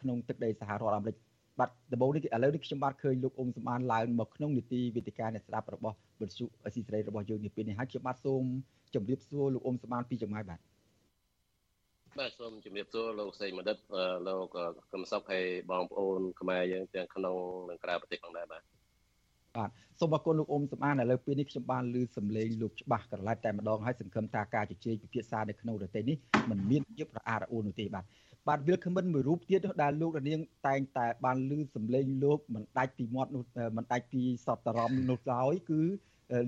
[0.00, 1.16] ក្នុងទឹកដីសហរដ្ឋអាមេរិក
[1.60, 8.42] បាទដំបូងនេះឥឡូវនេះខ្ញុំបាទឃើញលោកអ៊ុំសំអានឡើងមកក្នុងនីតិវិទ្យាអ្នកស្ដាប់របស់វិទ្យុអស៊ីសេរីរបស់យើងនេះពេលនេះហើយខ្ញុំបាទសូម
[8.94, 10.60] ជម្រាបសួរលោកអ៊ុំសំអានពីចម្ងាយបាទ
[12.18, 13.76] បាទសូមជម្រាបសួរលោកសេងមនិត
[14.28, 14.56] លោក
[14.92, 17.36] កឹមសុខហើយបងប្អូនខ្មែរយើងទាំងក្នុង
[17.70, 18.62] និងក្រៅប្រទេសផងដែរបាទ
[19.56, 26.16] បាទសូមអរគុណលោកអ៊ុំសំអានឥឡូវពេលនេះខ្ញុំបានឮសំឡេងលោកច្បាស់ក្រឡែតតែម្ដងហើយសង្ឃឹមថាការជជែកពិភាក្សានៅក្នុងរទេនេះ
[26.50, 28.04] មិនមានជាប្រអារអួននោះទេបាទ
[28.48, 33.42] បាទវាគ្មិនមួយរូបទៀតដែលលោកនាងតែងតែបានលឺសំឡេងលោកមិនដាច់ពីមាត់នោះ
[33.76, 35.80] មិនដាច់ពីសតរំនោះឡើយគឺ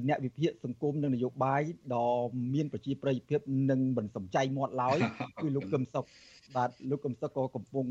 [0.08, 1.62] អ្នកវិភាគសង្គមនិងនយោបាយ
[1.94, 2.08] ដ៏
[2.54, 4.98] មានប្រជាប្រិយភាពនិងមិនសំចៃមាត់ឡើយ
[5.42, 6.04] គឺលោកកឹមសុខ
[6.56, 7.86] បាទលោកកឹមសុខក៏កំពុង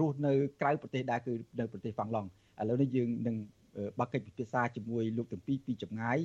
[0.00, 2.28] រស់នៅក្រៅប្រទេសដែរគឺនៅប្រទេសហ្វាំងឡង់
[2.60, 3.36] ឥឡូវនេះយើងនឹង
[3.98, 6.18] បើកកិច្ចពិភាក្សាជាមួយលោកទាំងពីរពីចម្ងាយ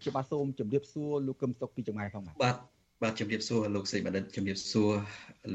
[0.00, 2.56] ខ្ញុំបាទសូមជម្រាបសួរលោកកឹមសុខពីចម្ងាយផងបាទបាទ
[3.02, 4.90] បាទជម្រាបសួរលោកសេបណ្ឌិតជម្រាបសួរ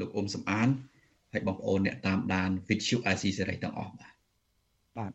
[0.00, 0.68] លោកអ៊ុំសំអាន
[1.32, 4.12] ហើយបងប្អូនអ្នកតាមដាន Vithu IC សេរីទាំងអស់បាទ
[4.98, 5.12] បាទ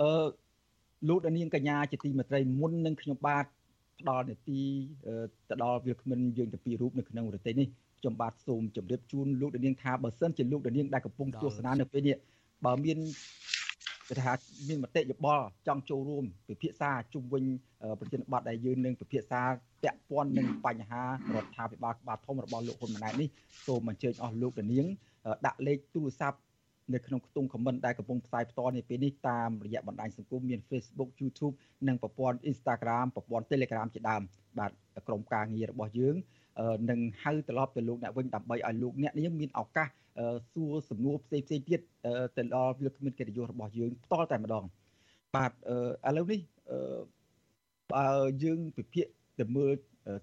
[0.00, 0.26] អឺ
[1.08, 3.44] លោកដានាងកញ្ញាជាទីមេត្រីមុននឹងខ្ញុំបាទ
[4.00, 4.60] ផ្ដល់នាទី
[5.48, 7.68] ទៅដល់វាគ្មិនយើងទៅពីររូបនៅក្នុងរទេសនេះ
[8.00, 12.16] ខ្ញុំបាទសូមជម្រាបជូនលោកដានាងថាបើសិនជាលោកដានាងដែលកំពុងទស្សនានៅពេលនេះ
[12.64, 12.98] បើមាន
[14.10, 14.32] គេថា
[14.68, 17.44] មានមតិយោបល់ចង់ចូលរួមពិភាក្សាជុំវិញ
[18.00, 19.42] ប្រធានបទដែលយើងនឹងពិភាក្សា
[19.82, 21.02] ពាក់ព័ន្ធនឹងបញ្ហា
[21.34, 23.28] រដ្ឋាភិបាលក្បាលធំរបស់លោកហ៊ុនម៉ាណែតនេះ
[23.66, 24.86] សូមអញ្ជើញអស់លោកដានាង
[25.46, 26.38] ដាក់លេខទូរស័ព្ទ
[26.94, 31.54] នៅក្នុងខ្ទង់ comment ដែលកំពុងផ្សាយផ្ទាល់នេះពេលនេះតាមរយៈបណ្ដាញសង្គមមាន Facebook YouTube
[31.88, 34.22] និងប្រព័ន្ធ Instagram ប្រព័ន្ធ Telegram ជាដើម
[34.58, 34.70] បាទ
[35.06, 36.16] ក្រុមការងាររបស់យើង
[36.90, 39.88] នឹងហៅត្រឡប់ទៅលោកអ្នកវិញដើម្បីឲ្យលោកអ្នកនេះមានឱកាស
[40.52, 41.80] សួរសំណួរផ្សេងផ្សេងទៀត
[42.36, 44.64] ទៅដល់វាគ្មានកិត្តិយសរបស់យើងផ្ទាល់តែម្ដង
[45.34, 45.52] បាទ
[46.08, 46.40] ឥឡូវនេះ
[47.92, 48.06] បើ
[48.42, 49.74] យើងពិភាក្សាទៅមើល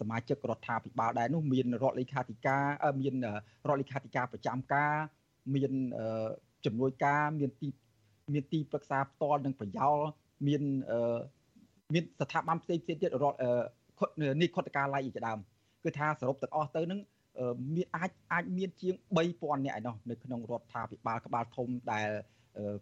[0.01, 2.65] សមាជិករដ្ឋាភិបាលដែរនោះមានរដ្ឋលេខាធិការ
[3.01, 3.15] មាន
[3.69, 4.95] រដ្ឋលេខាធិការប្រចាំការ
[5.55, 5.73] មាន
[6.65, 7.69] ជំនួយការមានទី
[8.33, 9.99] មានទីប្រឹក្សាផ្ទាល់និងប្រយោល
[10.47, 10.63] មាន
[11.95, 13.39] មានស្ថាប័នផ្សេងផ្សេងទៀតរដ្ឋ
[14.43, 15.39] នេះខុទ្ទកាឡៃជាដើម
[15.85, 17.01] គឺថាសរុបទាំងអស់ទៅនឹង
[17.75, 22.09] មានអាចអាចមានជាង3000នាក់ឯណោះនៅក្នុងរដ្ឋាភិបាលក្បាលធំដែល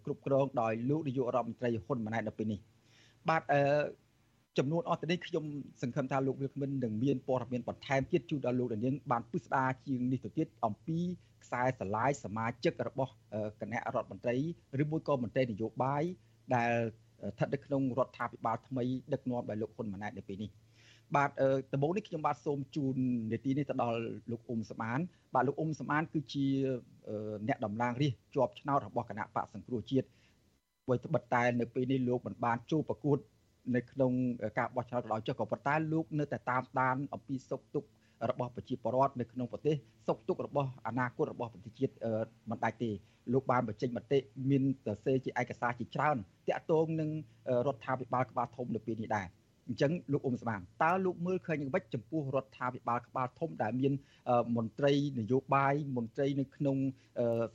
[0.05, 2.61] គ្រប់គ្រងដោយលោកនាយករដ្ឋមន្ត្រីហ៊ុនម៉ាណែតនៅពេលនេះ
[3.29, 3.63] បាទអឺ
[4.59, 5.45] ចំនួនអស់ទៅនេះខ្ញុំ
[5.83, 10.99] សង្ឃឹមថាលោកវិលគ្មិននឹងមានព័ត៌មានបន្ថែមទៀតជូនដល់លោកនាងបានពិស្ដារជាងនេះទៅទៀតអំពី
[11.45, 13.13] ខ្សែស្រឡាយសមាជិករបស់
[13.61, 14.37] គណៈរដ្ឋមន្ត្រី
[14.83, 16.03] ឬមួយក៏មន្ត្រីនយោបាយ
[16.55, 16.73] ដែល
[17.33, 20.51] ស្ថិតនៅក្នុងរដ្ឋាភិបាលថ្មីដឹកនាំដោយលោកហ៊ុនម៉ាណែតនៅពេលនេះ
[21.17, 21.31] បាទ
[21.73, 22.97] ដំបូងនេះខ្ញុំបាទសូមជូន
[23.33, 23.99] នេតិនេះទៅដល់
[24.31, 24.99] លោកអ៊ុំសមាន
[25.35, 26.47] បាទលោកអ៊ុំសមានគឺជា
[27.49, 30.09] អ្នកតំណាងរាស្ត្រជាប់ឆ្នោតរបស់គណៈបកសង្គ្រោះជាតិ
[30.85, 33.19] អ្វីត្បិតតែនៅពេលនេះលោកមិនបានចូលប្រកួត
[33.77, 34.13] នៅក្នុង
[34.59, 37.89] ការបោះឆ្នោតក៏ដោយចុះក៏ប៉ុន្តែលោកនៅតែតាមដានអំពីសុខទុក្ខ
[38.31, 41.93] របស់ប្រជាពលរដ្ឋនៅក្នុងប្រទេសសុខទុក្ខរបស់អនាគតរបស់ប្រទេសជាតិ
[42.51, 42.91] មិនដាច់ទេ
[43.33, 44.19] លោកបានបញ្ចេញមតិ
[44.51, 46.17] មានសរសេរជាឯកសារជាច្រើន
[46.49, 47.11] តាក់ទងនឹង
[47.67, 49.27] រដ្ឋាភិបាលក្បាលធំនៅពេលនេះដែរ
[49.69, 53.93] អញ្ចឹងលោកអ៊ុំស្មានតើលោកមើលឃើញយ៉ាងម៉េចចំពោះរដ្ឋាភិបាលក្បាលធំដែលមាន
[54.57, 56.77] មន្ត្រីនយោបាយមន្ត្រីនៅក្នុង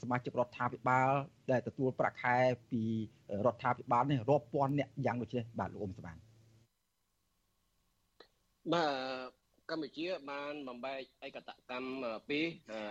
[0.01, 1.09] សមាជិករដ្ឋាភិបាល
[1.51, 2.35] ដែលទទួលប្រាក់ខែ
[2.71, 2.83] ពី
[3.45, 6.17] រដ្ឋាភិបាលនេះរាប់ពាន់អ្នកយ៉ាងដូចនេះបាទលោកអ៊ុំស្មាន
[8.73, 12.45] បាទកម្ពុជាបានបំបែកឯកតកម្មពីរ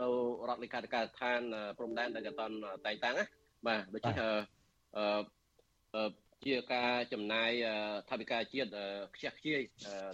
[0.00, 0.06] នៅ
[0.48, 1.40] រដ្ឋលេខាធិការដ្ឋាន
[1.78, 2.42] ព្រំដែនដែលអត់ត
[2.86, 3.24] តែងតាំងណា
[3.66, 4.14] បាទដូច្នេះ
[5.94, 6.02] អឺ
[6.44, 7.50] ជាការចំណាយ
[8.10, 8.70] ថវិកាជាតិ
[9.14, 9.60] ខ្ជះខ្ជាយ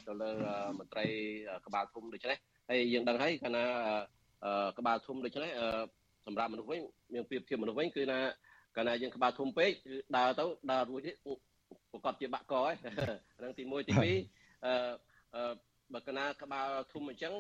[0.07, 0.31] ទៅលើ
[0.79, 1.07] មន្ត្រី
[1.67, 3.65] ក្បាលធំដូច្នេះហើយយើងដឹងហើយកាលណា
[4.79, 5.51] ក្បាលធំដូច្នេះ
[6.27, 6.81] សម្រាប់មនុស្សវិញ
[7.15, 8.19] មានប្រៀបធៀបមនុស្សវិញគឺណា
[8.77, 11.01] កាលណាយើងក្បាលធំពេកគឺដើរទៅដើររួច
[11.91, 12.63] ប្រកបជាបាក់កឯ
[13.39, 15.53] ហ្នឹងទី1ទី2អឺ
[15.95, 17.35] បើកណាក្បាលធំអញ្ចឹង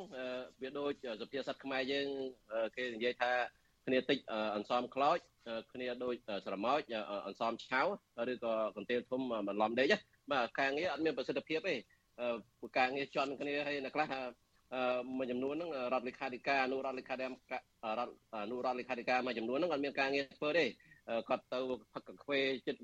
[0.62, 2.06] វាដូចសុភាសិតខ្មែរយើង
[2.76, 3.32] គេនិយាយថា
[3.86, 4.18] គ្នាតិច
[4.56, 5.18] អន្សំខ្លោច
[5.72, 6.14] គ្នាដូច
[6.46, 6.80] ស្រមោច
[7.26, 7.80] អន្សំឆៅ
[8.30, 9.94] ឬក៏កន្ទេលធំបន្លំដេក
[10.30, 11.74] បាទការងារអត់មានប្រសិទ្ធភាពទេ
[12.78, 14.06] ការងារជន់គ្នាហើយនៅខ្លះ
[15.16, 17.60] មួយចំនួនហ្នឹងរដ្ឋលេខាធិការអនុរដ្ឋលេខាធិការ
[17.98, 20.64] រដ្ឋអនុរដ្ឋលេខាធិការមួយចំនួនហ្នឹងអត់មានការងារធ្វើទេ
[21.28, 21.58] គាត់ទៅ
[21.94, 22.80] ផឹកកាហ្វេចិត្ត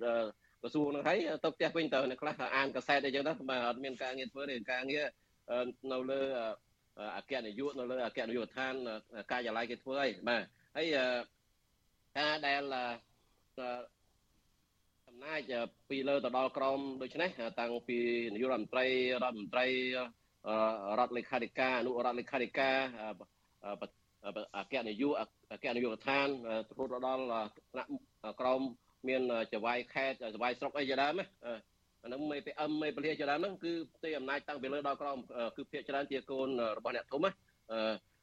[0.61, 5.05] ក្រសួងហ្នឹងហើយទៅផ្ទះវិញទៅនៅខ្លះអានកសែតអីចឹងទៅបាទអត់មានការងារធ្វើទេការងារ
[5.93, 6.21] នៅលើ
[7.17, 8.75] អគ្គនាយកនៅលើអគ្គនាយកដ្ឋាន
[9.31, 10.43] ការិយាល័យគេធ្វើហើយបាទ
[10.77, 10.87] ហើយ
[12.19, 12.63] ការដែល
[15.09, 15.41] អំណាច
[15.91, 17.99] ពីលើទៅដល់ក្រមដូច្នេះតាំងពី
[18.33, 18.87] នាយករដ្ឋមន្ត្រី
[19.23, 19.67] រដ្ឋមន្ត្រី
[20.99, 22.77] រដ្ឋលេខាធិការអនុរដ្ឋលេខាធិការ
[24.57, 25.13] អគ្គនាយក
[25.53, 26.29] អគ្គនាយកដ្ឋាន
[26.71, 27.23] រហូតដល់
[27.71, 27.91] ថ្នាក់
[28.41, 28.61] ក្រម
[29.09, 29.23] មាន
[29.53, 31.27] ចវាយខេតចវាយស្រុកអីជាដើមណា
[32.03, 35.19] អានឹងមេ PM មេពលាជាដើមហ្នឹងគឺផ្ទៃអំណាចតាំងពីលើដល់ក្រម
[35.57, 36.49] គឺភាគច្រើនជាកូន
[36.79, 37.31] របស់អ្នកធំណា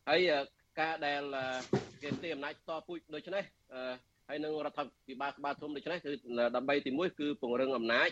[0.10, 0.22] ហើយ
[0.80, 1.22] ការដែល
[2.02, 3.44] គេផ្ទៃអំណាចតពូជដូច្នេះ
[4.30, 6.12] ហើយនឹងរដ្ឋាភិបាលក្បាលធំដូច្នេះគឺ
[6.56, 8.10] ដើម្បីទី1គឺពង្រឹងអំណាច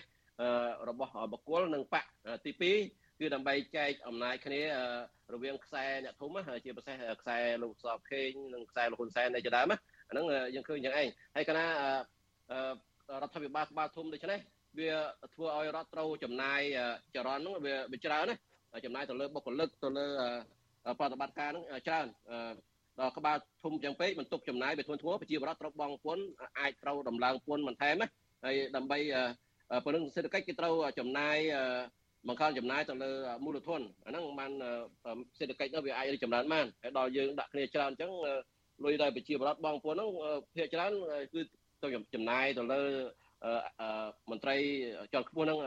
[0.90, 2.06] របស់បុគ្គលនិងបក
[2.46, 2.52] ទី
[2.86, 4.62] 2គឺដើម្បីចែកអំណាចគ្នា
[5.34, 6.30] រវាងខ្សែអ្នកធំ
[6.64, 9.78] ជាពិសេសខ្សែលោកសបខេងនិងខ្សែលោកហ៊ុនសែននៅជាដើមអា
[10.12, 10.26] ហ្នឹង
[10.56, 14.40] យើងឃើញយ៉ាងឯងហើយកាលណារដ្ឋាភិបាលក្បាលធំដូច្នេះ
[14.80, 14.90] វា
[15.34, 16.62] ធ្វើឲ្យរដ្ឋត្រូវចំណាយ
[17.16, 20.08] ចរន្តហ្នឹងវាវាច្រើនណាចំណាយទៅលើបុគ្គលិកទៅលើ
[21.00, 22.08] ប្រតិបត្តិការហ្នឹងច្រើន
[23.00, 26.26] ដល់ក្បាលធំចឹងពេកបន្ទុកចំណាយវាធ្ងន់ធ្ងរប្រជាពលរដ្ឋត្រូវបង់ពន្ធ
[26.60, 28.08] អាចត្រូវដំឡើងពន្ធបន្ថែមណា
[28.45, 29.00] ហើយដើម្បី
[29.84, 31.38] ពង្រឹងសេដ្ឋកិច្ចគេត្រូវចំណាយ
[32.28, 33.12] បង្កើនចំណាយទៅលើ
[33.43, 34.52] មូលធនអាហ្នឹងបាន
[35.39, 38.12] សេដ្ឋកិច្ចនោះវាអាចរីកចម្រើនបានហើយដល់យើងដាក់គ្នាច្រើនអញ្ចឹង
[38.86, 40.10] លុយដែលប្រជាពលរដ្ឋបង់ពន្ធហ្នឹង
[40.56, 40.91] ភាគច្រើន
[41.34, 41.41] គឺ
[41.84, 42.82] ទៅចំណាយទៅលើ
[44.32, 44.56] មន្ត្រី
[45.13, 45.60] ជាន់ខ្ពស់ហ្នឹង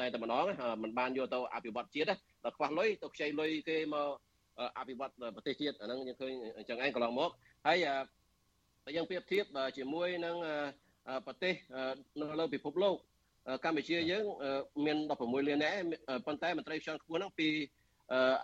[0.00, 0.44] តែតែម្ដង
[0.82, 4.08] มันបានយកទៅអភិវឌ្ឍជាតិដល់ខ្វះលុយទៅខ្ចីលុយគេមក
[4.78, 7.30] អភិវឌ្ឍប្រទេសជាតិអាហ្នឹងយើងឃើញអញ្ចឹងឯងកន្លងមក
[7.66, 7.78] ហើយ
[8.96, 9.44] យើងប្រៀបធៀប
[9.78, 10.36] ជាមួយនឹង
[11.26, 11.54] ប្រទេស
[12.20, 12.96] នៅលើពិភពលោក
[13.64, 14.24] កម្ពុជាយើង
[14.84, 15.76] មាន16លាននាក់
[16.26, 17.48] ប៉ុន្តែមន្ត្រីជាន់ខ្ពស់ហ្នឹងពី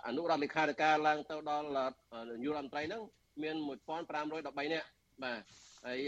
[0.07, 3.03] អនុរដ្ឋលេខាធិការឡើងទៅដល់នាយករដ្ឋមន្ត្រីហ្នឹង
[3.43, 3.57] មាន
[3.95, 4.87] 1513នាក់
[5.23, 5.41] បាទ
[5.87, 6.01] ហើយ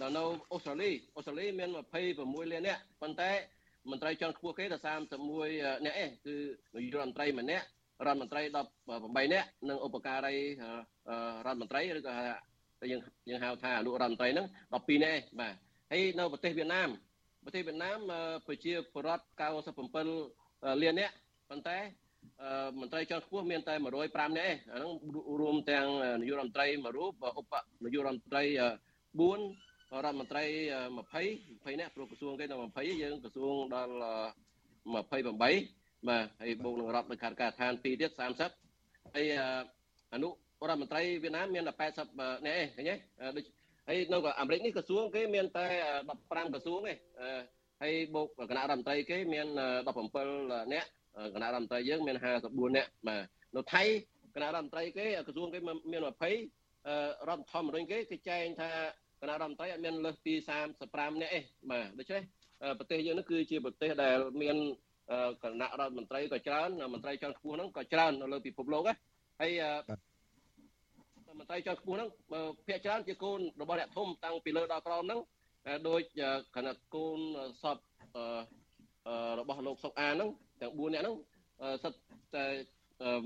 [0.00, 0.22] ដល់នៅ
[0.52, 1.70] អូស្ត្រាលីអូស្ត្រាលីមាន
[2.10, 3.30] 26លាននាក់ប៉ុន្តែ
[3.90, 6.34] មន្ត្រីជាន់ខ្ពស់គេតែ31នាក់ឯងគឺ
[6.74, 7.66] នាយករដ្ឋមន្ត្រីម្នាក់
[8.06, 10.34] រដ្ឋមន្ត្រី18នាក់និងឧបការី
[11.46, 12.14] រដ្ឋមន្ត្រីឬក៏
[12.90, 15.54] យើងយើងហៅថាអនុរដ្ឋមន្ត្រីហ្នឹង12នាក់បាទ
[15.92, 16.88] ហើយនៅប្រទេសវៀតណាម
[17.44, 17.98] ប្រទេសវៀតណាម
[18.46, 19.24] ប្រជាពលរដ្ឋ
[20.00, 21.14] 97លាននាក់
[21.50, 21.78] ប៉ុន្តែ
[22.80, 24.90] មន្ត្រីជាន់ខ្ពស់មានតែ105នាក់អាហ្នឹង
[25.40, 25.86] រួមទាំង
[26.20, 27.54] នាយករដ្ឋមន្ត្រីមួយរូបឧប
[27.84, 30.44] នាយករដ្ឋមន្ត្រី4រដ្ឋមន្ត្រី
[31.04, 33.92] 20 20នាក់ព្រោះក្រសួងគេដល់20យើងក្រសួងដល់
[34.94, 38.10] 28 បាទហើយបូកនឹងរដ្ឋនៅខាងការឋាន2ទៀត
[38.62, 39.26] 30ហើយ
[40.14, 40.28] អនុ
[40.68, 41.72] រដ្ឋមន្ត្រីវៀតណាមមានតែ
[42.10, 42.94] 80នាក់ឯងឃើញទេ
[43.36, 43.44] ដូច
[43.88, 45.66] ហើយនៅអាមេរិកនេះក្រសួងគេមានតែ
[46.08, 46.94] 15ក្រសួងទេ
[47.82, 49.46] ហើយបូកគណៈរដ្ឋមន្ត្រីគេមាន
[50.10, 50.88] 17នាក់
[51.34, 53.22] គណៈរដ្ឋមន្ត្រីយើងមាន54នាក់បាទ
[53.56, 53.82] នៅថៃ
[54.34, 58.68] គណៈរដ្ឋមន្ត្រីគេក្រសួងគេមាន20រដ្ឋធម្មនុញ្ញគេគេចែងថា
[59.20, 60.34] គណៈរដ្ឋមន្ត្រីអត់មានលើសពី
[60.78, 61.40] 35នាក់ទេ
[61.70, 62.22] បាទដូច្នេះ
[62.78, 64.56] ប្រទេសយើងនេះគឺជាប្រទេសដែលមាន
[65.42, 68.94] គណៈរដ្ឋមន្ត្រីក៏ច្រើនមន្ត្រីជាន់ខ្ពស់ហ្នឹងក៏ច្រើននៅលើពិភពលោកណា
[69.40, 69.52] ហើយ
[71.38, 72.08] មន្ត្រីជាន់ខ្ពស់ហ្នឹង
[72.66, 75.20] ភាគច្រើនជាកូនរបស់អ្នកធំតាំងពីលើដល់ក្រោមហ្នឹង
[75.88, 76.00] ដោយ
[76.56, 77.18] គណៈកូន
[77.62, 77.78] សព
[79.40, 80.28] របស់លោកសុកអាហ្នឹង
[80.60, 81.16] ទាំង4នាក់ហ្នឹង
[81.82, 81.92] សិត
[82.36, 82.44] តែ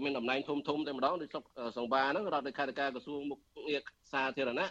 [0.02, 1.44] មានតំណែងធំធំតែម្ដងដូចសុក
[1.76, 3.38] សង្វាហ្នឹងរដ្ឋលេខាធិការក្រសួងមុខ
[3.68, 3.80] ងារ
[4.12, 4.68] សាធារណៈ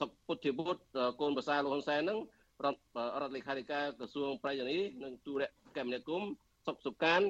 [0.00, 0.82] សុកពុទ្ធិបុត្រ
[1.20, 2.18] កូនប្រសាលោកហ៊ុនសែនហ្នឹង
[2.64, 2.80] រដ្ឋ
[3.20, 5.42] រដ្ឋលេខាធិការក្រសួងប្រៃសណីនិងទូរ
[5.76, 6.30] គមនាគមន៍
[6.66, 7.22] សុកសុកាន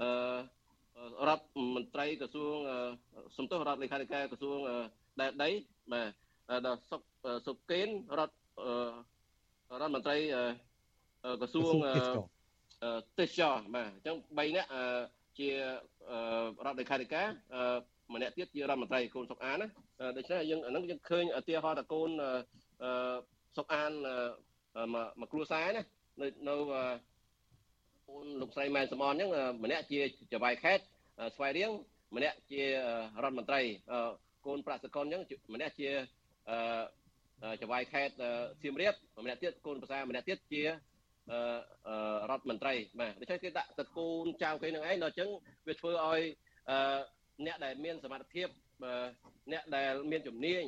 [0.00, 2.56] អឺរដ្ឋមន្ត្រីក្រសួង
[3.36, 4.58] សំទោសរដ្ឋលេខាធិការក្រសួង
[5.20, 5.50] ដែនដី
[5.92, 6.08] បាទ
[6.66, 7.02] ដល់សុក
[7.46, 8.34] សុកកេនរដ្ឋ
[9.72, 10.16] រដ្ឋមន្ត្រី
[11.40, 11.74] ក្រសួង
[13.18, 14.70] ទេសចរបាទអញ្ចឹង3នាក់
[15.38, 15.56] ជារ
[16.66, 17.28] ដ្ឋលេខាធិការ
[18.14, 19.68] ម្នាក់ទៀតជារដ្ឋមន្ត្រីកូនសុកអានណា
[20.16, 22.10] ដូច្នេះយើងអានឹងយើងឃើញឧទាហរណ៍តកូន
[23.56, 23.92] សុកអាន
[25.20, 25.82] មួយគ្រួសារណា
[26.20, 26.56] នៅនៅ
[28.10, 29.30] អូនលោកស្រីម៉ែនសំអនអញ្ចឹង
[29.64, 30.00] ម្នាក់ជា
[30.32, 30.78] ចវាយខេត
[31.36, 31.70] ស្វាយរៀង
[32.16, 32.66] ម្នាក់ជារ
[33.22, 33.60] ដ្ឋមន្ត្រី
[34.46, 35.22] កូនប្រាក់សកលអញ្ចឹង
[35.54, 35.90] ម្នាក់ជា
[37.62, 38.10] ចវាយខេត
[38.62, 40.68] សៀមរាបម្នាក់ទៀតកូនភាសាម្នាក់ទៀតជារ
[42.30, 45.30] ដ្ឋមន្ត្រីបាទដូច្នេះគេដាក់តកូនចៅគេនឹងឯងដល់អញ្ចឹង
[45.66, 46.20] វាធ្វើឲ្យ
[47.46, 48.48] អ្នកដែលមានសមត្ថភាព
[49.52, 50.64] អ្នកដែលមានជំនាញ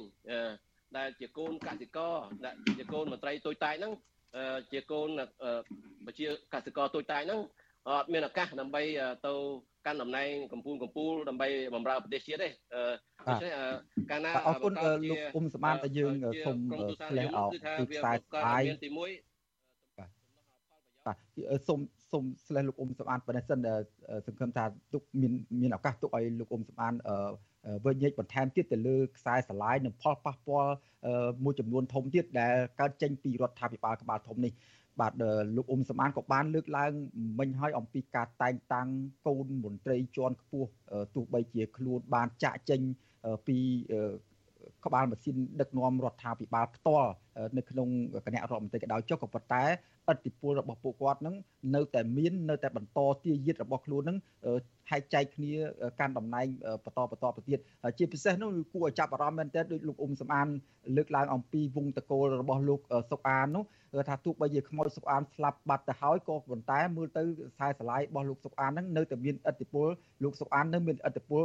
[0.96, 3.92] ដែលជាកូនកសិករដែលជាកូនមន្ត្រីតូចតាចហ្នឹង
[4.72, 5.26] ជាកូនប្រ
[6.18, 7.40] ជាកសិករតូចតាចហ្នឹង
[7.88, 8.82] អត់មានឱកាសដើម្បី
[9.26, 9.32] ទៅ
[9.86, 12.48] កាន់តំណែងកម្ពុជាកម្ពុជាដើម្បីបម្រើប្រទេសជាតិទេ
[13.28, 13.52] ដូច្នេះ
[14.10, 16.12] កាលណាអរគុណលោកអ៊ុំសមានតែយើង
[16.46, 16.58] សូម
[17.10, 18.98] ផ្លែអោពីខ្សែស្អាយទី1
[21.06, 21.16] បាទ
[21.68, 21.80] សូម
[22.12, 23.58] សូមស្លេះលោកអ៊ុំសំអានប៉ុណ្ណេះសិន
[24.26, 26.94] សង្ឃឹមថាទុកមានមានឱកាសទុកឲ្យលោកអ៊ុំសំអាន
[27.84, 30.72] វិញ្ញាបន្ថែមទៀតទៅលើខ្សែស្រឡាយនិងផលប៉ះពាល់
[31.44, 34.52] មួយចំនួនធំទៀតដែលកើតចេញពីរដ្ឋាភិបាលក្បាលធំនេះ
[35.00, 35.12] បាទ
[35.56, 36.92] លោកអ៊ុំសំអានក៏បានលើកឡើង
[37.38, 38.88] មិញឲ្យអំពីការតែងតាំង
[39.26, 40.70] កូនមន្ត្រីជាន់ខ្ពស់
[41.14, 42.80] ទោះបីជាខ្លួនបានចាក់ចេញ
[43.46, 43.58] ពី
[44.84, 47.10] ក្បាលម៉ាស៊ីនដឹកនាំរដ្ឋាភិបាលផ្ទាល់
[47.56, 47.88] នៅក្នុង
[48.26, 49.64] គណៈរដ្ឋមន្ត្រីក៏ដោយចុះក៏ប៉ុន្តែ
[50.12, 51.34] ឥទ្ធិពលរបស់ពួកគាត់នឹង
[51.74, 54.18] នៅតែមាននៅតែបន្តទាយាទរបស់ខ្លួននឹង
[54.90, 55.52] ហែកចែកគ្នា
[56.00, 56.46] កាន់តំណែង
[56.84, 57.58] បន្តបន្តទៅទៀត
[57.98, 60.48] ជាពិសេសនោះគួរឲ្យចាប់អារម្មណ៍មែនទែនដោយលោកអ៊ុំសំអាន
[60.96, 62.80] លើកឡើងអំពីវងតកូលរបស់លោក
[63.10, 63.64] សុកអាននោះ
[64.08, 67.22] ថាទោះបីជាខ្មោចសុកអានស្លាប់បាត់ទៅហើយក៏ប៉ុន្តែមើលទៅ
[67.54, 69.86] ខ្សែស្រឡាយរបស់លោកសុកអានហ្នឹងនៅតែមានឥទ្ធិពល
[70.24, 71.44] លោកសុកអាននៅមានឥទ្ធិពល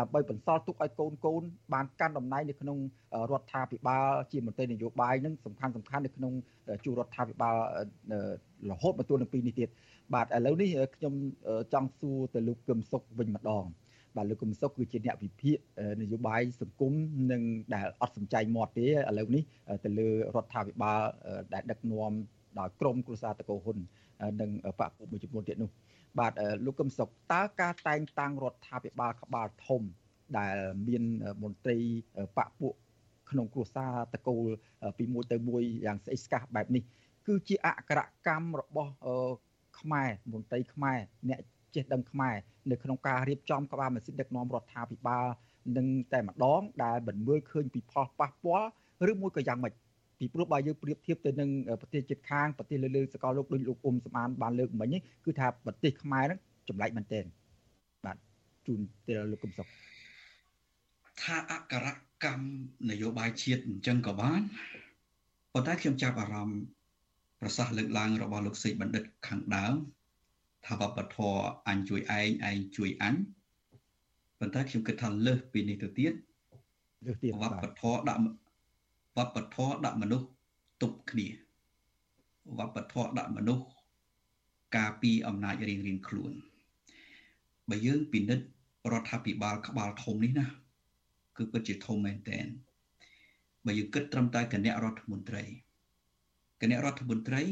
[0.00, 1.42] ដើម្បីបន្សល់ទុកឲ្យកូនកូន
[1.74, 2.78] បានកាន់តំណែងនៅក្នុង
[3.30, 6.32] រដ្ឋាភិបាលជាមន្ត្រីនយោបាយនឹងសំខាន់សំខាន់នៅក្នុង
[6.84, 7.56] ជួររដ្ឋាភិបាល
[8.70, 9.68] រហូតមកទល់នឹងពេលនេះទៀត
[10.14, 11.14] បាទឥឡូវនេះខ្ញុំ
[11.72, 13.64] ចង់សួរទៅលោកកឹមសុខវិញម្ដង
[14.16, 15.56] បាទលោកកឹមសុខគឺជាអ្នកវិភាគ
[16.00, 16.92] នយោបាយសង្គម
[17.32, 17.42] និង
[17.74, 19.42] ដែលអត់សំចៃមាត់ទេឥឡូវនេះ
[19.84, 21.00] ទៅលើរដ្ឋាភិបាល
[21.54, 22.12] ដែលដឹកនាំ
[22.58, 23.78] ដោយក្រមគ្រួសារតកោហ៊ុន
[24.40, 25.70] និងបកពួកមួយចំនួនទៀតនោះ
[26.18, 26.32] បាទ
[26.64, 29.82] លោកកឹមសុខតើការតែងតាំងរដ្ឋាភិបាលក្បាលធំ
[30.38, 30.56] ដែល
[30.88, 31.04] មាន
[31.42, 31.78] មន្ត្រី
[32.38, 32.74] បកពួក
[33.30, 34.44] ក្នុងគ្រួសារតកូល
[34.98, 36.82] ពីមួយទៅមួយយ៉ាងស្អិចស្កះបែបនេះ
[37.26, 38.92] គឺជាអក្សរកម្មរបស់
[39.80, 40.98] ខ្មែរមន្ត្រីខ្មែរ
[41.28, 41.40] អ្នក
[41.76, 42.36] ចេះដឹងខ្មែរ
[42.70, 45.26] នៅក្នុងការរៀបចំក្បាលម៉ាស៊ីនដឹកនាំរដ្ឋាភិបាល
[45.76, 48.68] នឹងតែម្ដងដែលមិនមើលឃើញពីផលប៉ះពាល់
[49.10, 49.72] ឬមួយក៏យ៉ាងម៉េច
[50.18, 57.24] ពីព្រោះបើយើងប្រៀបធៀបទៅនឹងប្រទេសជិតខាងប្រទេសលើលើសកលលោកដូចលោកអ៊ុំសំអានបានលើកមិញគឺថាប្រទេសខ្មែរហ្នឹងចម្លែកមែនទែន
[58.04, 58.16] បាទ
[58.66, 59.66] ជូនទៅលោកកឹមសុខ
[61.22, 61.86] ថាអក្សរ
[62.24, 62.46] កម្ម
[62.90, 64.40] នយោបាយជាតិអញ្ចឹងក៏បាន
[65.52, 66.60] ប៉ុន្តែខ្ញុំចាប់អារម្មណ៍
[67.40, 69.74] ប្រសាសន៍លើកឡើងរបស់លោកសេកបណ្ឌិតខាងដើម
[70.66, 73.14] ថាវប្បធម៌អញជួយឯងឯងជួយអញ
[74.38, 76.12] ប៉ុន្តែខ្ញុំគិតថាលើសពីនេះទៅទៀត
[77.06, 78.20] លើសទៀតវប្បធម៌ដាក់
[79.16, 80.26] វប្បធម៌ដាក់មនុស្ស
[80.82, 81.26] ទប់គ្នា
[82.58, 83.64] វប្បធម៌ដាក់មនុស្ស
[84.76, 86.32] ការពីអំណាចរៀងរៀងខ្លួន
[87.68, 88.46] បើយើងពិនិត្យ
[88.92, 90.46] រដ្ឋាភិបាលក្បាលធំនេះណា
[91.36, 92.40] គឺពិតជាធំមែនតើ
[93.66, 95.42] បើយើងគិតត្រឹមតែគណៈរដ្ឋមន្ត្រី
[96.60, 97.42] គណៈរដ្ឋមន្ត្រី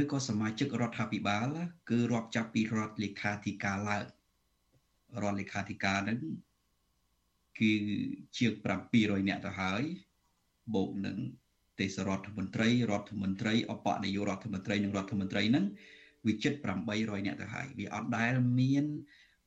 [0.00, 1.46] ឬក៏សមាជិករដ្ឋាភិបាល
[1.90, 4.04] គឺរាប់ចាប់ពីរដ្ឋលេខាធិការឡើង
[5.22, 6.18] រដ្ឋលេខាធិការហ្នឹង
[7.60, 7.72] គឺ
[8.36, 8.52] ជាង
[8.90, 9.82] 700នាក់ទៅហើយ
[10.74, 11.16] បូកនឹង
[11.80, 15.66] ទេសរដ្ឋមន្ត្រីរដ្ឋមន្ត្រីអបនាយករដ្ឋមន្ត្រីនិងរដ្ឋមន្ត្រីហ្នឹង
[16.26, 16.52] វាជិត
[16.90, 18.84] 800នាក់ទៅហើយវាអត់ដែលមាន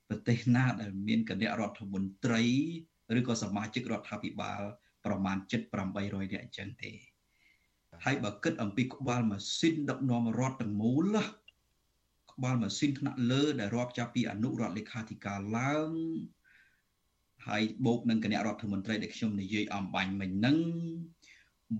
[0.10, 2.44] ប្រទេសណាដែលមានគណៈរដ្ឋមន្ត្រី
[3.18, 4.62] ឬក៏សមាជិករដ្ឋាភិបាល
[5.06, 5.62] ប្រមាណជិត
[5.98, 6.92] 800នាក់អញ្ចឹងទេ
[8.06, 11.16] ហើយបើគិតអំពីក្បាលម៉ាស៊ីនដឹកនាំរដ្ឋទាំងមូល
[12.32, 15.92] ក្បាលម៉ាស៊ីនថ្នាក់លើដែលរាប់ចាប់ពីអនុរដ្ឋលេខាធិការឡើង
[17.48, 20.58] ហើយបូកនឹងគណៈរដ្ឋមន្ត្រីដែលខ្ញុំនិយាយអំបញ្ញមិញហ្នឹង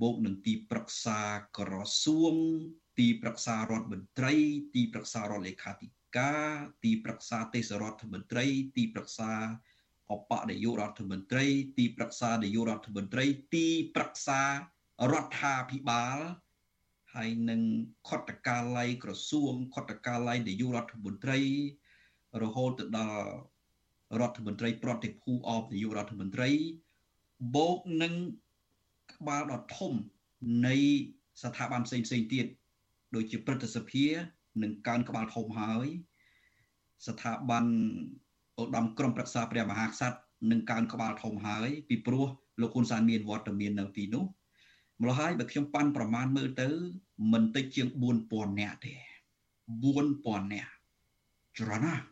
[0.02, 1.20] បូកនឹងទីប្រឹក្សា
[1.58, 1.74] ក្រ
[2.04, 2.36] សួង
[3.00, 4.34] ទីប្រឹក្សារដ្ឋមន្ត្រី
[4.76, 6.52] ទីប្រឹក្សារដ្ឋលេខាធិការ
[6.84, 8.46] ទីប្រឹក្សាទេសរដ្ឋមន្ត្រី
[8.78, 9.32] ទីប្រឹក្សា
[10.12, 11.46] អបនាយករដ្ឋមន្ត្រី
[11.78, 14.42] ទីប្រឹក្សានាយករដ្ឋមន្ត្រី ទីប្រឹក្សា
[15.12, 16.18] រដ្ឋាភិបាល
[17.16, 17.62] ហើយនឹង
[18.08, 21.40] ខុទ្ទកាល័យក្រសួងខុទ្ទកាល័យនាយករដ្ឋមន្ត្រី
[22.42, 23.20] រហូតទៅដល់
[24.20, 26.50] រដ្ឋមន្ត្រី ប្រតិភូអបនាយករដ្ឋមន្ត្រី
[27.56, 28.14] បូកនឹង
[29.14, 29.94] ក្បាលដ៏ធំ
[30.68, 30.76] នៃ
[31.44, 32.46] ស្ថាប័នផ្សេងផ្សេងទៀត
[33.16, 34.06] ដូចជាព្រឹទ្ធសភា
[34.64, 35.88] នឹងកើនក្បាលធំហើយ
[37.08, 37.66] ស្ថាប័ន
[38.62, 40.18] ឧត្តមក្រុមប្រឹក្សាព្រះមហាក្សត្រ
[40.52, 42.26] នឹងកើនក្បាលធំហើយពីព្រោះ
[42.62, 44.26] លោកហ៊ុនសែនមានវត្តមាននៅទីនោះ
[45.02, 46.68] ម្ល៉េះហើយបើខ្ញុំប៉ាន់ប្រមាណមើលទៅ
[47.32, 47.88] មិនតិចជាង
[48.24, 48.94] 4000នាក់ទេ
[49.94, 50.72] 4000នាក់
[51.60, 52.04] ច្រើនណាស់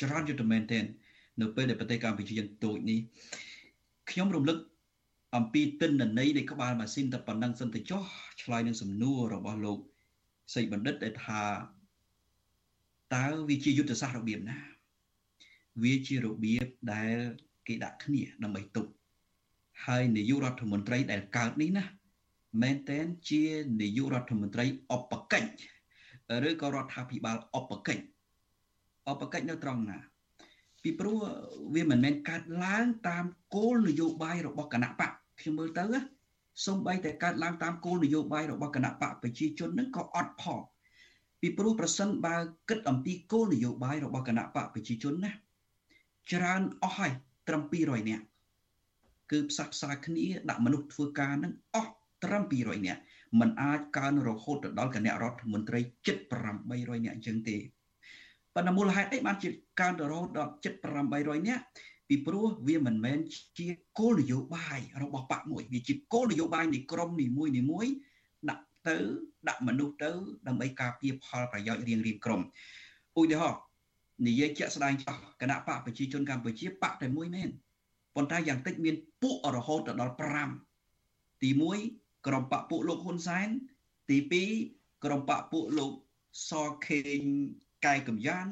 [0.00, 0.84] ច្រើនយុទ្ធមែនទែន
[1.40, 2.98] នៅពេលដែលប្រទេសកម្ពុជាយើងតូចនេះ
[4.10, 4.58] ខ្ញុំរំលឹក
[5.36, 8.04] អំពីទិន្នន័យនៃក្បាលម៉ាស៊ីនតែប៉ុណ្ណឹងសិនទៅចុះ
[8.42, 9.78] ឆ្លើយនឹងសំណួររបស់លោក
[10.54, 11.42] សេចបណ្ឌិតដែលថា
[13.14, 14.58] តើវាជាយុទ្ធសាស្ត្ររបៀបណា
[15.82, 17.16] វាជារបៀបដែល
[17.66, 18.90] គេដាក់គ្នាដើម្បីទប់
[19.84, 21.84] ហើយនាយករដ្ឋមន្ត្រីដែលកើតនេះណា
[22.62, 23.42] មែនតែនជា
[23.80, 25.50] នាយករដ្ឋមន្ត្រីអបកិច្ច
[26.48, 28.04] ឬក៏រដ្ឋាភិបាលអបកិច្ច
[29.08, 29.98] អបកិច្ចនៅត្រង់ណា
[30.82, 31.16] ពីព្រោះ
[31.74, 33.24] វាមិនមែនកើតឡើងតាម
[33.54, 35.84] គោលនយោបាយរបស់គណៈបកខ្ញុំមើលទៅ
[36.66, 40.60] សំបីតែកើតឡើងតាមគោលនយោបាយរបស់គណៈបកប្រជាជននឹងក៏អត់ផង
[41.40, 42.36] ពីព្រោះប្រសិនបើ
[42.68, 45.32] គិតអំពីគោលនយោបាយរបស់គណៈបកប្រជាជនណា
[46.32, 47.12] ច្រើនអស់ហើយ
[47.48, 48.24] ត្រឹម200នាក់
[49.30, 51.92] គឺផ្សះផ្សាគ្នាដាក់មនុស្សធ្វើការនឹងអស់
[52.24, 53.00] ត្រឹម200នាក់
[53.40, 56.16] มันអាចកើនរហូតទៅដល់គណៈរដ្ឋមន្ត្រីជិត
[56.64, 57.56] 800នាក់អញ្ចឹងទេ
[58.54, 59.48] ប៉ុន្តែមូលហេតុអីបានជា
[59.80, 60.74] កើនរហូតដល់ជិត
[61.10, 61.62] 800នាក់
[62.08, 63.18] ពីព្រោះវាមិនមែន
[63.58, 63.68] ជា
[63.98, 67.86] គោលនយោបាយរបស់បកមួយវាជាគោលនយោបាយនៃក្រមនីមួយនីមួយ
[68.48, 68.96] ដាក់ទៅ
[69.48, 70.10] ដាក់មនុស្សទៅ
[70.46, 72.40] ដើម្បីការពារផលប្រយោជន៍រៀងរៀងក្រុម
[73.20, 73.60] ឧទាហរណ៍
[74.26, 77.48] និយាយជាក់ស្ដែងចោះគណៈបកប្រជាជនកម្ពុជាបកតែមួយមែន
[78.14, 80.14] ប៉ុន្តែយ៉ាងតិចមានពួករហូតដល់
[80.78, 81.50] 5ទី
[81.80, 83.48] 1 ក្រុមបកពួកលោកហ៊ុនសែន
[84.10, 84.18] ទី
[84.60, 85.92] 2ក្រុមបកពួកលោក
[86.50, 86.52] ស
[86.86, 87.20] ខេង
[87.86, 88.46] កែកំយ៉ាន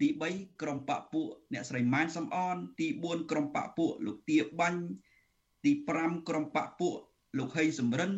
[0.00, 4.82] ទី3ក្រុមបកពួកអ្នកស្រីម៉ែនសំអនទី4ក្រុមបកពួកលោកទាបាញ់
[5.64, 6.96] ទី5ក្រុមបកពួក
[7.38, 8.12] លោកហេងសំរិន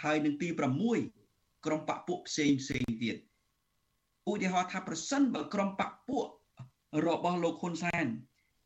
[0.00, 3.16] ហើយនឹងទី6ក្រុមបកពួកផ្សេងផ្សេងទៀត
[4.30, 6.26] ឧទាហរណ៍ថាប្រសិនបើក្រុមបកពួក
[7.06, 8.06] របស់លោកហ៊ុនសែន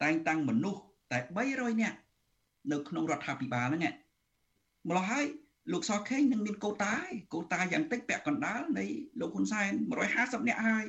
[0.02, 0.80] តែងតាំងមនុស្ស
[1.12, 1.18] តែ
[1.50, 1.98] 300នាក់
[2.72, 3.94] នៅក្នុងរដ្ឋាភិបាលហ្នឹង
[4.88, 5.26] ម្ល៉េះហើយ
[5.72, 8.84] លោកសខេងនឹងមានកូតាហើយកូតាយ៉ាងតិចពាក់កណ្ដាលនៃ
[9.20, 9.70] លោកហ៊ុនសែន
[10.10, 10.86] 150នាក់ហើយ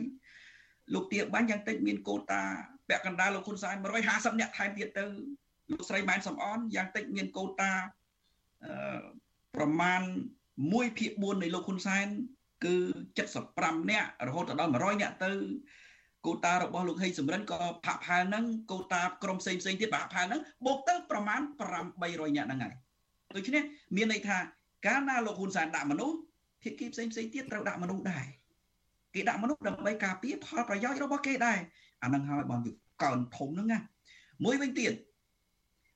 [0.94, 2.42] លោកទាបាញ់យ៉ាងតិចមានកូតា
[2.90, 3.76] ពាក់កណ្ដាលលោកហ៊ុនសែន
[4.08, 5.04] 150នាក់ថែមទៀតទៅ
[5.72, 7.72] លោកស្រីម៉ែនសំអនយ៉ាងតិចមានកូតា
[8.66, 9.00] អឺ
[9.56, 10.02] ប្រមាណ
[10.50, 12.08] 1ភាគ4នៃលោកហ៊ុនសែន
[12.66, 12.76] គឺ
[13.34, 15.32] 75នាក់រហូតដល់100នាក់ទៅ
[16.26, 21.42] កូតារបស់លោកហេងសំរិនក៏ផាក់ផែលហ្នឹងកូតាក្រុមផ្សេងផ្សេងទៀតផាក់ផែលហ្នឹងបូកទៅប្រមាណ
[21.90, 22.76] 800នាក់ហ្នឹងហើយ
[23.36, 23.64] ដូច្នេះ
[23.96, 24.38] មានន័យថា
[24.86, 26.18] កាលណាលោកហ៊ុនសែនដាក់មនុស្ស
[26.62, 28.26] ភាគីផ្សេងផ្សេងទៀតត្រូវដាក់មនុស្សដែរ
[29.14, 31.60] គេដាក់មនុស្សដើម្បីការពារផលប្រយោជន៍របស់គេដែរ
[32.04, 32.72] អានឹងហើយបងវា
[33.04, 33.80] កើនធំហ្នឹងណា
[34.46, 34.94] មួយវិញទៀត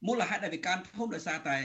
[0.07, 1.57] មូលហេតុដែលវាកើនធំដោយសារតែ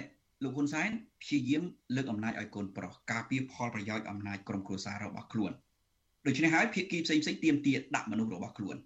[0.45, 0.91] លោកហ៊ុនសែន
[1.23, 1.63] ព្យាយាម
[1.97, 5.53] លើកអំណាចឲ្យកូនប្រុសការពារផលប្រយោជន៍អំណាចក្រុមគ្រួសាររបស់ខ្លួន
[6.27, 8.77] ដូច្នេះហើយភាគីផ្សេងផ្សេងទៀមទាដាក់មនុស្សរបស់ខ្លួន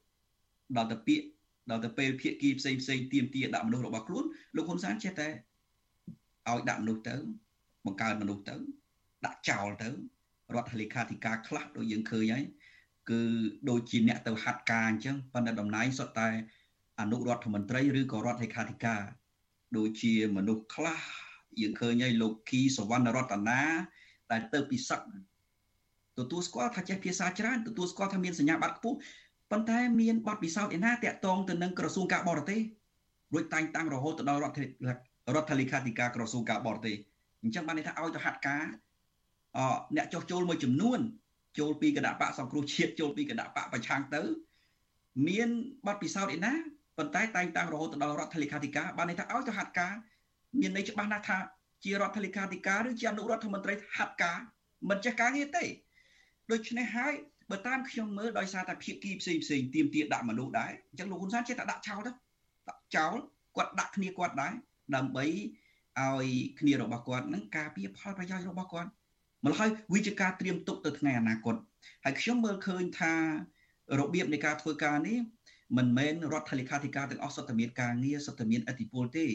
[0.76, 1.26] ដល់ទៅពាក្យ
[1.70, 4.24] ដល់ទៅពេលភាគីផ្សេងផ្សេងទៀមទាដាក់មនុស្សរបស់ខ្លួន
[4.56, 5.28] លោកហ៊ុនសែនចេះតែ
[6.48, 7.16] ឲ្យដាក់មនុស្សទៅ
[7.86, 8.56] បង្កើតមនុស្សទៅ
[9.26, 9.88] ដាក់ចោលទៅ
[10.54, 12.44] រដ្ឋលេខាធិការខ្លះដូចយើងឃើញហើយ
[13.10, 13.20] គឺ
[13.70, 16.28] ដូចជាអ្នកទៅហាត់ការអញ្ចឹងប៉ុន្តែតំណែងសុទ្ធតែ
[17.00, 19.02] អនុរដ្ឋមន្ត្រីឬក៏រដ្ឋលេខាធិការ
[19.76, 21.00] ដូចជាមនុស្សខ្លះ
[21.60, 23.62] យើងឃើញហើយលោកគីសវណ្ណរតនា
[24.30, 25.00] ដែលទៅពិសឹក
[26.18, 28.96] ទទួលស្គាល់ថាចេះភាសាច្រើនទទួលស្គាល់ថាមានសញ្ញាបត្រខ្ពស់
[29.50, 32.60] ប៉ុន្តែមានបទពិសោធន៍ឯណាតាក់ទងទៅនឹងក្រសួងការបរទេស
[33.32, 34.58] រួចតែងតាំងរហូតទៅដល់រដ្ឋ
[35.34, 36.96] រដ្ឋលេខាធិការក្រសួងការបរទេស
[37.42, 38.64] អញ្ចឹងបានន័យថាឲ្យទៅហាត់ការ
[39.56, 39.58] អ
[39.96, 41.00] អ្នកចោះចូលមួយចំនួន
[41.58, 44.22] ចូលពីគណៈបកសង្គ្រោះជាតិចូលពីគណៈបកប្រឆាំងទៅ
[45.28, 45.48] មាន
[45.86, 46.52] បទពិសោធន៍ឯណា
[46.98, 49.94] ប៉ុន្តែតែងតាំងរហូតដល់រដ្ឋលេខាធិការបានន័យថាឲ្យទៅហាត់ការ
[50.60, 51.38] មានន័យច្បាស់ណាស់ថា
[51.84, 54.38] ជារដ្ឋលេខាធិការឬជាអនុរដ្ឋមន្ត្រីហាត់ការ
[54.90, 55.64] មិនចេះការងារទេ
[56.52, 57.14] ដូច្នេះហើយ
[57.50, 62.12] បើតាមខ្ញុំមើលដោយសារតែភាគីផ្សេងផ្សេងទៀមទាដាក់មនុស្សដែរអញ្ចឹងលោកហ៊ុនសែនចេះតែដាក់ចោលទៅ
[62.68, 63.14] ដាក់ចោល
[63.56, 64.52] គាត់ដាក់គ្នាគាត់ដែរ
[64.96, 65.26] ដើម្បី
[66.00, 66.26] ឲ្យ
[66.60, 68.90] គ្នារបស់គាត់នឹងការពារផលប្រយោជន៍របស់គាត់
[69.44, 71.54] ម្ល៉េះហើយវាជាការត្រៀមទុកទៅថ្ងៃអនាគត
[72.04, 73.12] ហើយខ្ញុំមើលឃើញថា
[74.00, 75.18] របៀបនៃការធ្វើការនេះ
[75.76, 79.26] មិនមែនរដ្ឋលេខាធិការទាំងអស់សុទ្ធតែមានការងារសុទ្ធតែមានអធិបុលទេ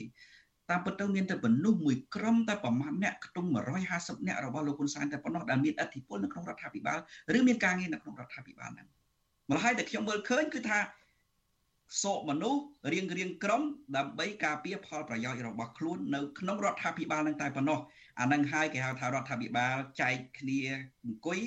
[0.70, 3.50] តាមពិតទៅមានតែមនុស្សមួយក្រុមតែប្រមាណអ្នកខ្ទង់
[3.88, 7.00] 150អ្នករបស់លោកហ៊ុនសែនតែប៉ុណ្ណោះដែលមានអធិបុលនៅក្នុងរដ្ឋាភិបាល
[7.38, 8.88] ឬមានការងារនៅក្នុងរដ្ឋាភិបាលហ្នឹង
[9.50, 10.80] ម្ល៉េះហើយតែខ្ញុំមើលឃើញគឺថា
[12.04, 12.62] សោកមនុស្ស
[12.94, 13.62] រៀងរៀងក្រុម
[13.98, 17.80] ដើម្បីការពារផលប្រយោជន៍របស់ខ្លួននៅក្នុងរដ្ឋាភិបាលនឹងតែប៉ុណ្ណោះ
[18.20, 20.60] អានឹងហើយគេហៅថារដ្ឋាភិបាលចែកគ្នា
[21.06, 21.40] អង្គុយ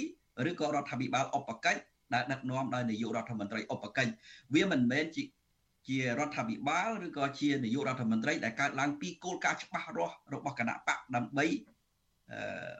[0.50, 1.80] ឬក៏រដ្ឋាភិបាលឧបកិច្ច
[2.14, 4.12] ដែលដឹកនាំដោយនាយករដ្ឋមន្ត្រីឧបកិច្ច
[4.54, 5.22] វាមិនមែនជា
[5.88, 11.46] ជារដ្ឋាភិបាលឬក៏ជានាយករដ្ឋមន្ត្រីដែលកើតឡើងពីគោលការណ៍ច្បាស់លាស់របស់គណៈបកដើម្បី
[12.32, 12.72] អឺ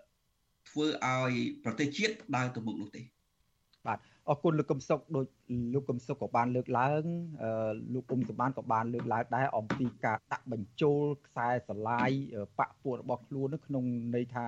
[0.68, 1.32] ធ្វើឲ្យ
[1.64, 3.02] ប្រទេសជាតិដើរទៅមុខនោះទេ
[3.86, 3.98] បាទ
[4.30, 5.26] អរគុណលោកកឹមសុខដូច
[5.74, 7.04] លោកកឹមសុខក៏បានលើកឡើង
[7.94, 12.10] លោកអ៊ុំសម្បានក៏បានលើកឡើងដែរអំពីការដាក់បញ្ចូលខ្សែស្រឡាយ
[12.58, 14.46] បកពួករបស់ខ្លួននៅក្នុងន័យថា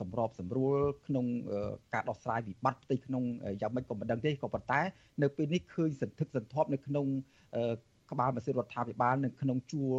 [0.00, 1.26] សម្របសម្រួលក្នុង
[1.94, 3.24] ការដោះស្រាយវិបត្តិផ្ទៃក្នុង
[3.60, 4.80] យ៉ាងម៉េចក៏មិនដឹងទេក៏ប៉ុន្តែ
[5.22, 7.06] នៅពេលនេះឃើញសន្ធឹកសន្ធាប់នៅក្នុង
[8.10, 9.90] ក្បាលម៉ាស៊ីនរដ្ឋាភិបាលនៅក្នុងជួរ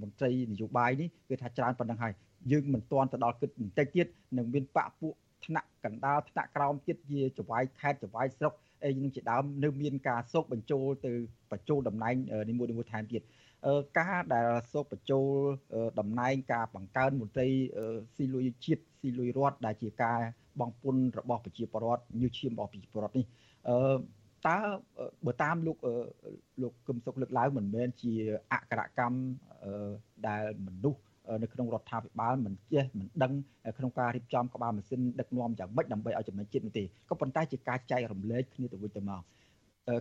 [0.00, 2.12] មន្ត្រីនយោបាយនេះគឺថាច្រើនប៉ុណ្ណឹងហើយ
[2.52, 4.06] យើងមិនទាន់ទៅដល់គិតបន្តិចទៀត
[4.38, 5.14] នឹងមានបកពួក
[5.46, 8.52] ថ្នាក់កណ្ដាលថ្នាក់ក្រោមទៀតជាចវាយខេត្តចវាយស្រុក
[8.84, 11.12] អីនឹងជាដើមនៅមានការសោកបញ្ចូលទៅ
[11.52, 12.14] បញ្ចូលតំណែង
[12.50, 13.22] នីមួយៗថែមទៀត
[13.98, 15.28] ការដែលសោកបញ្ចូល
[15.98, 17.48] តំណែងការបង្កើនមន្ត្រី
[18.16, 20.18] ស៊ីលុយជាតិស៊ីលុយរដ្ឋដែលជាការ
[20.60, 23.26] បងពុនរបស់ប្រជាពលរដ្ឋញើសឈាមរបស់ប្រជាពលរដ្ឋនេះ
[23.68, 23.76] អឺ
[24.46, 24.58] តើ
[25.26, 25.78] បើតាមលោក
[26.62, 28.12] លោកគឹមសុកលើកឡើងមិនមែនជា
[28.52, 29.18] អក្ខរកម្ម
[30.28, 31.00] ដែលមនុស្ស
[31.42, 33.32] នៅក្នុងរដ្ឋាភិបាលមិនចេះមិនដឹង
[33.78, 39.22] ក្នុងការរៀបចំក្បាលម៉ាស៊ីនដឹកនាំយ៉ាងម៉េចដើម្បីឲ្យចំណេញជាតិនោះទេក៏ប៉ុន្តែជាការចែករំលែកគ្នាទៅវិញទៅមក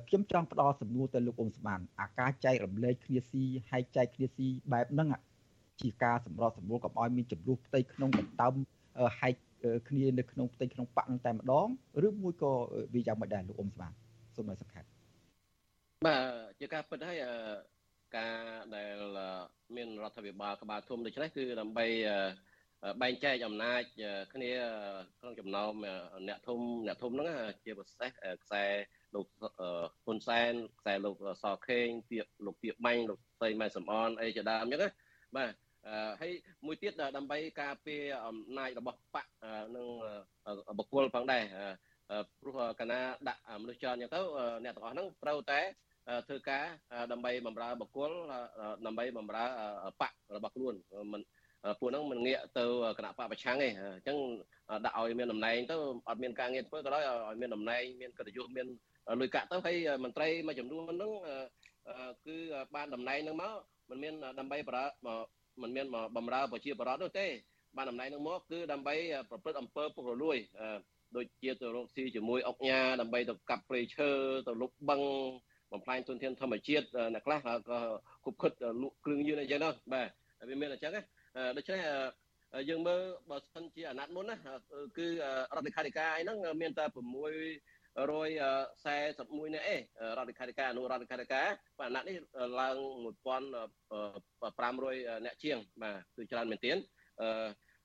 [0.07, 5.09] ខ្ញុំចង់ផ្ដល់សំណួរទៅលោកអ៊ុំស្មានអាការចែករំលែកគ្នាស៊ីហើយចែកគ្នាស៊ីបែបហ្នឹង
[5.81, 8.53] ជាការសម្របសម្រួលកុំឲ្យមានចំនួនផ្ទៃក្នុងដណ្ដើម
[9.19, 9.33] ហែក
[9.89, 11.67] គ្នានៅក្នុងផ្ទៃក្នុងបកនឹងតែម្ដង
[12.07, 12.51] ឬមួយក៏
[12.93, 13.91] វាយ៉ាងម៉េចដែរលោកអ៊ុំស្មាន
[14.35, 14.83] សូមឲ្យសង្ខេប
[16.05, 16.21] បាទ
[16.59, 17.17] ជាការពិតហើយ
[18.17, 18.35] ការ
[18.75, 18.97] ដែល
[19.75, 21.85] មានរដ្ឋាភិបាលក្បាលធំដូច្នេះគឺដើម្បី
[23.01, 23.81] បែងចែកអំណាច
[24.33, 24.51] គ្នា
[25.19, 25.73] ក្នុងចំណោម
[26.27, 27.27] អ្នកធំអ្នកធំហ្នឹង
[27.65, 28.11] ជាពិសេស
[28.43, 28.63] ខ្សែ
[29.15, 29.27] លោក
[30.05, 34.89] ហ៊ុនសែនខ្សែលោកសខេងពាក្យលោកពាក្យបាញ់លោកស្រីម៉ែសំអនអីជាដើមអញ្ចឹងណា
[35.35, 35.53] បាទ
[36.21, 36.31] ហើយ
[36.65, 39.27] មួយទៀតដើម្បីការពារអំណាចរបស់បក
[39.75, 39.87] និង
[40.77, 41.43] បកគលផងដែរ
[42.39, 44.21] ព្រោះកាលណាដាក់មនុស្សច្រើនអញ្ចឹងទៅ
[44.63, 45.61] អ្នកទាំងអស់ហ្នឹងត្រូវតែ
[46.27, 46.65] ធ្វើការ
[47.11, 48.11] ដើម្បីបំរើបកគល
[48.85, 49.45] ដើម្បីបំរើ
[50.01, 50.73] បករបស់ខ្លួន
[51.13, 51.21] មិន
[51.79, 52.65] ពួកហ្នឹងមិនងាកទៅ
[52.97, 54.17] គណៈបកប្រឆាំងទេអញ្ចឹង
[54.85, 55.75] ដាក់ឲ្យមានតំណែងទៅ
[56.09, 58.67] អត់មានការងារធ្វើក៏ដោយឲ្យមានតំណែងមានកិត្តិយសមាន
[59.21, 61.11] លុយកាក់ទៅហើយមន្ត្រីមួយចំនួនហ្នឹង
[62.25, 62.35] គឺ
[62.75, 63.53] បានតំណែងហ្នឹងមក
[63.89, 64.83] មិនមានដើម្បីប្រើ
[65.61, 65.85] មិនមាន
[66.17, 67.27] បំរើប្រជាពលរដ្ឋនោះទេ
[67.77, 68.95] បានតំណែងហ្នឹងមកគឺដើម្បី
[69.29, 70.37] ប្រព្រឹត្តអំពើពុករលួយ
[71.15, 74.09] ដូចជាទៅរកស៊ីជាមួយអុកញ៉ាដើម្បីទៅកាប់ព្រៃឈើ
[74.47, 75.01] ទៅលុបបឹង
[75.75, 77.79] បំផ្លាញទុនធានធម្មជាតិអ្នកខ្លះក៏
[78.25, 78.51] គប់ខិត
[78.81, 80.07] លក់គ្រឿងញៀនអីចឹងណាបាទ
[80.49, 81.01] វាមានអញ្ចឹងណា
[81.57, 81.79] ដូច្នេះ
[82.69, 84.35] យើងមើលបើសិនជាអាណត្តិមុនណា
[84.97, 85.11] គឺរ
[85.57, 89.79] ដ្ឋលេខាធិការអីហ្នឹងមានតែ6 141នាក់ឯង
[90.17, 91.45] រដ្ឋលេខាធិការអនុរដ្ឋលេខាធិការ
[91.79, 92.15] បាទអាណត្តិនេះ
[92.59, 96.77] ឡើង1500នាក់ជាងបាទគឺច្រើនមែនទែន
[97.21, 97.27] អឺ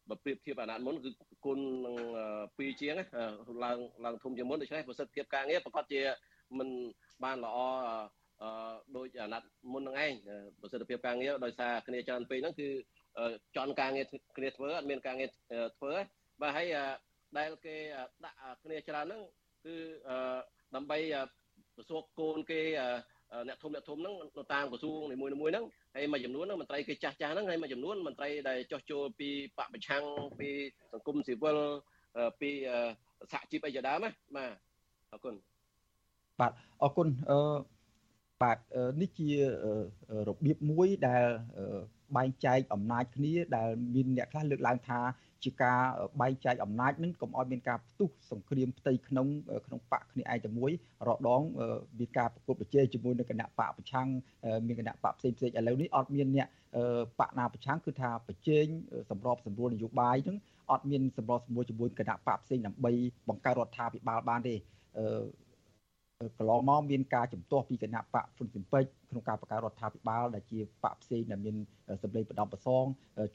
[0.08, 1.10] បើប្រៀបធៀបអាណត្តិមុនគឺ
[1.46, 1.94] គុណនឹង
[2.38, 2.94] 2ជាង
[3.64, 6.00] ឡើងឡើងធំជាងមុនដូច្នេះប្រសិទ្ធភាពការងារប្រកាសជា
[6.58, 6.68] មិន
[7.24, 7.58] បានល្អ
[8.42, 8.50] អឺ
[8.96, 10.12] ដោយអាណត្តិមុននឹងឯង
[10.60, 12.68] ប្រសិទ្ធភាពការងារដោយសារគ្នាច្រើនពេកហ្នឹងគឺ
[13.56, 14.06] ចន់ការងារ
[14.36, 15.28] គ្នាធ្វើអត់មានការងារ
[15.78, 15.92] ធ្វើ
[16.40, 16.66] បាទហើយ
[17.38, 17.76] ដែលគេ
[18.24, 19.22] ដាក់គ្នាច្រើនហ្នឹង
[19.66, 19.76] គឺ
[20.74, 20.98] ដើម្បី
[21.76, 22.60] ប្រសពកូនគេ
[23.48, 25.64] អ្នកធំអ្នកធំហ្នឹងនៅតាមក្រសួងនីមួយៗហ្នឹង
[25.94, 30.02] ហើយមួយចំនួនហ្នឹងមន្ត្រីគេចាស់ចាស់ហ្នឹងហើយមួយចំនួនមន្ត្រីដែលចោះចូលពីបកប្រឆាំង
[30.40, 30.48] ពី
[30.92, 31.58] សង្គមស៊ីវិល
[32.40, 32.50] ពី
[33.32, 34.52] សហជីពអីជាដើមណាបាទ
[35.12, 35.34] អរគុណ
[36.40, 37.38] បាទអរគុណអឺ
[38.42, 38.58] បាទ
[39.00, 39.30] នេះជា
[40.28, 41.24] របៀបមួយដែល
[42.16, 45.00] បែងចែកអំណាចគ្នាដែលមានអ្នកខ្លះលើកឡើងថា
[45.44, 45.80] ជាការ
[46.20, 49.26] បែងចែកអំណាចនឹងកុំឲ្យមានការផ្ទុះសង្គ្រាមផ្ទៃក្នុង
[49.66, 50.70] ក្នុងបកគ្នាឯងតែមួយ
[51.08, 51.42] រដង
[51.98, 54.08] មានការប្រកួតប្រជែងជាមួយនឹងគណៈបកប្រឆាំង
[54.66, 56.48] មានគណៈបកផ្សេងផ្សេងឥឡូវនេះអត់មានអ្នក
[57.20, 58.66] បកណាប្រឆាំងគឺថាប្រជែង
[59.10, 60.36] សម្របសម្រួលនយោបាយនឹង
[60.70, 62.92] អត់មានសម្របសម្រួលជាមួយគណៈបកផ្សេងដើម្បី
[63.28, 64.54] បង្កើតរដ្ឋាភិបាលបានទេ
[66.38, 71.56] កន្លងមកមានការជំទាស់ពីគណៈបកហ៊ុនស៊ិនពេជ្រក្នុងការបង្កើតរដ្ឋាភិបាលដែលជាបកផ្សេងដែលមាន
[72.02, 72.84] សម្លេងបដំប្រសង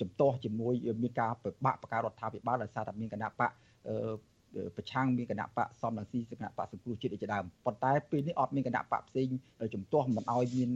[0.02, 0.74] ជំទាស់ជាមួយ
[1.04, 3.52] មានការពិបាកបង្កើតរដ្ឋាភិបាលដោយសារតែមានគណៈបក
[4.76, 9.28] ប្រឆាំងមានគណៈបកសំរងស៊ីគណៈបកសង្គ្រោះជាតិជាដើមប៉ុន្តែពេលនេះអត់មានគណៈបកផ្សេង
[9.74, 10.70] ជំទាស់មិនឲ្យមាន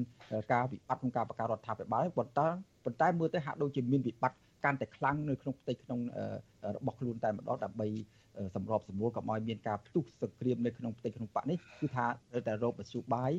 [0.53, 2.47] ការវិបត្តិក្នុងការបង្កើតរដ្ឋាភិបាលប៉ុន្តែ
[2.85, 5.99] ប៉ុន្តែមើលទៅហាក់ដូចជាមានវិបត្តិកាន់តែខ្លាំងនៅក្នុងផ្ទៃក្នុង
[6.75, 7.87] របស់ខ្លួនតែម្ដងដើម្បី
[8.55, 13.31] សម្របសម្រួលកុំឲ្យមានការផ្ទុះសង្គ្រាមនៅក្នុងផ្ទៃក្នុងបកនេះគឺថាត្រូវតែរកមធ្យោបាយ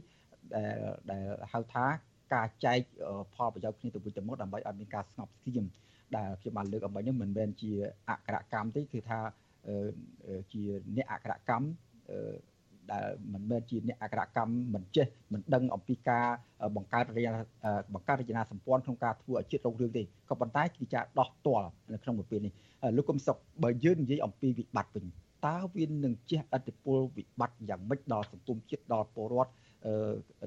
[0.54, 0.76] ដែល
[1.10, 1.86] ដែលហៅថា
[2.34, 2.80] ការចែក
[3.34, 5.64] ផលប្រយោជន៍គ្នាទៅវិញទៅមកដើម្បីឲ្យមានការស្ងប់ស្ងៀម
[6.16, 7.72] ដែលខ្ញុំបានលើកអំបញ្ញនេះមិនមែនជា
[8.08, 9.18] អក្ខរកម្មទេគឺថា
[10.52, 10.62] ជា
[10.96, 11.66] អ្នកអក្ខរកម្ម
[12.92, 16.26] ដែលមិនមែនជាអ្នកអក្ខរកម្មមិនចេះមិនដឹងអំពីការ
[16.76, 17.40] បង្កើតរចនា
[17.94, 22.52] បង្កើតរចនាសម្ព័ន្ធក្នុងការធ្វើឲ្យជាតិរុងរឿងទេក៏ប៉ុន្តែគឺចាដោះទាល់នៅក្នុងប្រព័ន្ធនេះ
[22.96, 25.04] លោកកុំសុកបើយើងនិយាយអំពីវិបត្តិវិញ
[25.46, 29.52] តើវានឹងជះឥទ្ធិពលវិបត្តិយ៉ាងម៉េចដល់សង្គមជាតិដល់ពលរដ្ឋ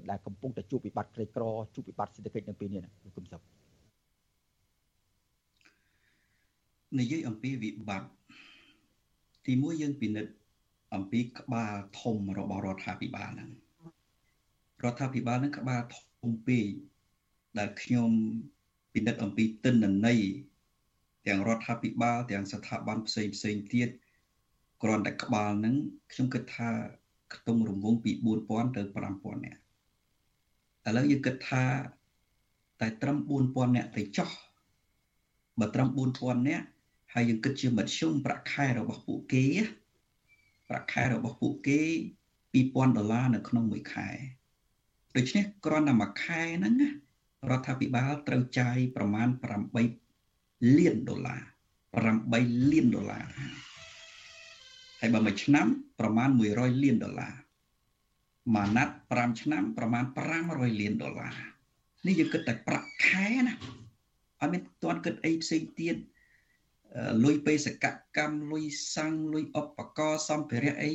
[0.09, 1.43] ដែលកំពុងតែជួបវិបត្តិក្រីក្រ
[1.75, 3.41] ជួបវិបត្តិសេដ្ឋកិច្ចនៅពេលនេះណាលោកកុំសុក
[6.99, 8.07] និយាយអំពីវិបត្តិ
[9.45, 10.33] ទីមួយយើងពិនិត្យ
[10.93, 13.49] អំពីក្បាលធំរបស់រដ្ឋាភិបាលហ្នឹង
[14.83, 15.81] រដ្ឋាភិបាលហ្នឹងក្បាល
[16.21, 16.65] ធំពេក
[17.57, 18.09] ដែលខ្ញុំ
[18.93, 20.21] ពិនិត្យអំពីទិន្នន័យ
[21.27, 23.89] ទាំងរដ្ឋាភិបាលទាំងស្ថាប័នផ្សេងផ្សេងទៀត
[24.83, 25.75] គ្រាន់តែក្បាលហ្នឹង
[26.11, 26.69] ខ្ញុំគិតថា
[27.33, 28.11] ខ្ទង់រង្វង់ពី
[28.43, 29.59] 4000ទៅ5000នាក់
[30.87, 31.63] ឥឡូវយើងគិតថា
[32.81, 33.17] តែត្រឹម
[33.47, 34.29] 4000នាក់ទៅចោះ
[35.59, 35.89] បើត្រឹម
[36.19, 36.65] 4000នាក់
[37.13, 39.45] ហើយយើងគិតជាមធ្យមប្រាក់ខែរបស់ពួកគេ
[40.69, 41.81] ប្រាក់ខែរបស់ពួកគេ
[42.53, 44.09] 2000ដុល្លារនៅក្នុងមួយខែ
[45.15, 46.75] ដូច្នេះគ្រាន់តែមួយខែហ្នឹង
[47.49, 49.27] រដ្ឋាភិបាលត្រូវចាយប្រមាណ
[50.01, 51.41] 8លានដុល្លារ
[52.03, 53.25] 8លានដុល្លារ
[54.99, 55.67] ហើយបើមួយឆ្នាំ
[55.99, 57.33] ប្រមាណ100លានដុល្លារ
[58.55, 60.03] មួយណាត់5ឆ្នាំប្រមាណ
[60.43, 61.33] 500លានដុល្លារ
[62.05, 63.53] នេះយើងគិតតែប្រាក់ខែណា
[64.41, 65.95] អត់មានទាន់គិតអីផ្សេងទៀត
[67.23, 67.85] លុយបេសក
[68.17, 68.63] កម្មលុយ
[68.95, 70.93] សាំងលុយឧបករណ៍សម្ភារៈអី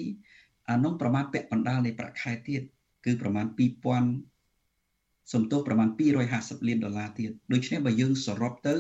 [0.71, 2.63] អានោះប្រមាណពាក់បណ្ដាលនៃប្រាក់ខែទៀត
[3.05, 3.47] គឺប្រមាណ
[4.59, 5.89] 2000សំទោសប្រមាណ
[6.29, 8.77] 250លានដុល្លារទៀតដូច្នេះបើយើងសរុបទៅ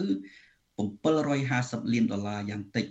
[0.74, 2.86] 750លានដុល្លារយ៉ាងតិច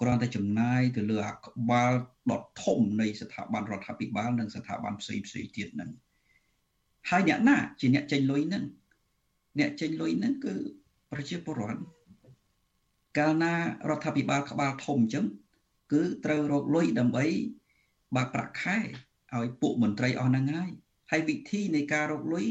[0.00, 1.92] គ្រាន់តែចំណាយទៅលើអាក្បាល
[2.30, 5.90] ដុតធំនៃស្ថាប័នរដ្ឋាភិបាលនិងស្ថាប័នផ្សេងផ្សេងទៀតហ្នឹង
[7.10, 8.64] ហើយអ្នកណាជាអ្នកចេញលុយហ្នឹង
[9.58, 10.54] អ្នកចេញលុយហ្នឹងគឺ
[11.12, 11.80] ប្រជាពលរដ្ឋ
[13.18, 13.54] កាលណា
[13.88, 15.24] រដ្ឋាភិបាលក្បាលធំអញ្ចឹង
[15.92, 17.24] គឺត្រូវរកលុយដើម្បី
[18.16, 18.78] បើកប្រាក់ខែ
[19.36, 20.70] ឲ្យពួកមន្ត្រីអស់ហ្នឹងហើយ
[21.10, 22.46] ហើយវិធីនៃការរកលុយ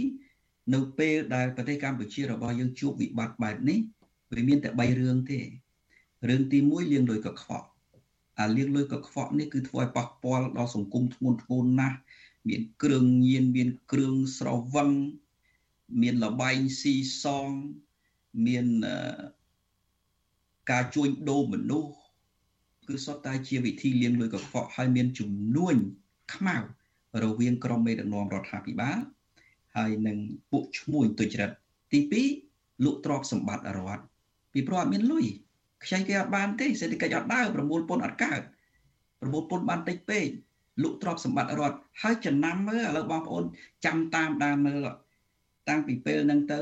[0.74, 3.80] នៅពេលដែលប្រទេសកម្ពុជារបស់យើងជួបវិបត្តិបែបនេះ
[4.36, 5.39] វាមានតែ3រឿងទេ
[6.30, 7.68] រឿងទី1លាងលុយកខ្វក់
[8.39, 11.97] អាលាងលុយកខ្វក់នេះគឺធ្វើឲ្យប៉ះពាល់ដល់សង្គមធ្ងន់ធ្ងរណាស់
[12.49, 14.89] មានគ្រឿងញៀនមានគ្រឿងស្រវឹង
[16.01, 17.49] មានលបែងស៊ីសង
[18.45, 18.68] មាន
[20.72, 21.91] ការជួញដូរមនុស្ស
[22.88, 25.76] គឺសុទ្ធតែជាវិធីលាងលុយកខ្វក់ហើយមានជំនួញ
[26.34, 26.57] ខ្មៅ
[27.24, 28.97] រវាងក្រុមមេដឹកនាំរដ្ឋាភិបាល
[29.76, 30.17] ហើយនិង
[30.51, 31.51] ពួកឈ្មួញទុច្ចរិត
[31.91, 31.99] ទី
[32.43, 34.03] 2លក់ទ្រព្យសម្បត្តិរដ្ឋ
[34.53, 35.26] ពីព្រោះអត់មានលុយ
[35.84, 38.41] ខ្ចីគេអត់បានទេសេដ្ឋកិច្ចអត់ដើរប្រមូលពន្ធអត់កើត
[39.22, 40.28] ប្រមូលពន្ធបានតិចពេក
[40.84, 43.43] លក់ទ្រព្យសម្បត្តិរដ្ឋហើយចំណាំមើលឥឡូវបងប្អូន
[43.86, 44.88] ចាំតាមដានមើល
[45.70, 46.59] តាំងពីពេលហ្នឹងទៅ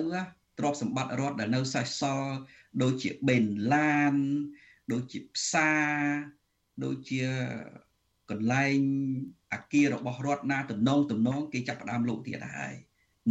[0.58, 2.34] ទ្រព្យសម្បត្តិរដ្ឋដែលនៅសេសសល់
[2.84, 4.16] ដូចជាបេនឡាន
[4.92, 5.92] ដូចជាផ្សារ
[6.84, 7.24] ដូចជា
[8.32, 8.78] កន្លែង
[9.54, 12.76] អាគាររបស់រដ្ឋណាតំណងតំណងគេចាប់ផ្ដើមលក់ទៀតហើយ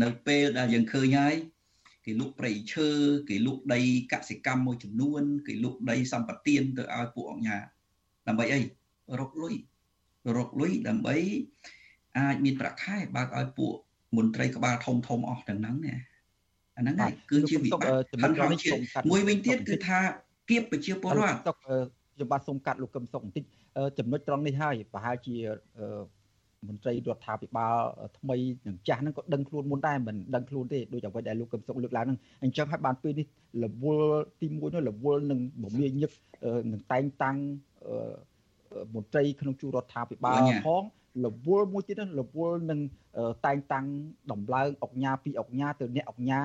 [0.02, 1.34] នៅពេលដែលយើងឃើញហើយ
[2.04, 2.88] គេលក់ព្រៃឈើ
[3.28, 3.80] គេលក់ដី
[4.12, 7.62] កសិកម្មមួយចំនួន គេលក់ដីសម្បត្តិទៅឲ្យពួកអង្គការ
[8.28, 8.60] ដើម្បីអី
[9.20, 9.54] រកលុយ
[10.36, 11.16] រកលុយដើម្បី
[12.18, 13.74] អាចមានប្រាក់ខែបើកឲ្យពួក
[14.16, 15.94] មន្ត្រីក្បាលធំធំអស់ទាំងហ្នឹងណា
[16.76, 18.58] អាហ្នឹងហើយគឺជាវិបត្តិចំណុចនេះ
[19.10, 19.98] មួយវិញទៀតគឺថា
[20.50, 23.44] គៀបប្រជាពលរដ្ឋតុកខ្ញុំបាទសូមកាត់លោកកឹមសុខបន្តិច
[23.98, 25.36] ចំណុចត្រង់នេះហើយប្រហែលជា
[26.68, 27.76] មន្ត្រីរដ្ឋាភិបាល
[28.18, 33.26] ថ្មីនឹងចាស់ហ្នឹងក៏ដឹងខ្លួនមុនដែរមិនដឹងខ្លួនទេដូចអ្វីដែលលោកកឹមសុខលើកឡើងហ្នឹងអញ្ចឹងហើយបានពេលនេះ
[33.64, 36.10] រវល់ទី1នោះរវល់នឹងមមាញឹក
[36.72, 37.36] នឹងតែងតាំង
[38.94, 40.82] មន្ត្រីក្នុងជួររដ្ឋាភិបាលផង
[41.24, 42.80] រវល់មួយទៀតរវល់នឹង
[43.46, 43.86] តែងតាំង
[44.32, 46.40] ដំឡើងអុកញ៉ាពីអុកញ៉ាទៅអ្នកអុកញ៉ា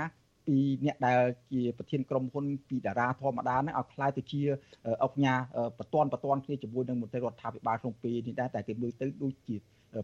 [0.48, 1.20] ពីអ្នកដែល
[1.52, 4.42] ជាប្រធានក្រុមហ៊ុនពីតារាធម្មតាហ្នឹងឲ្យខ្លាយទៅជា
[5.04, 5.36] អុកញ៉ា
[5.80, 9.56] បតនបតនគ្នាជាមួយនឹងមន្ត្រីរដ្ឋាភិបាលក្នុងពេលនេះដែរតែគេមើលទៅដូចជា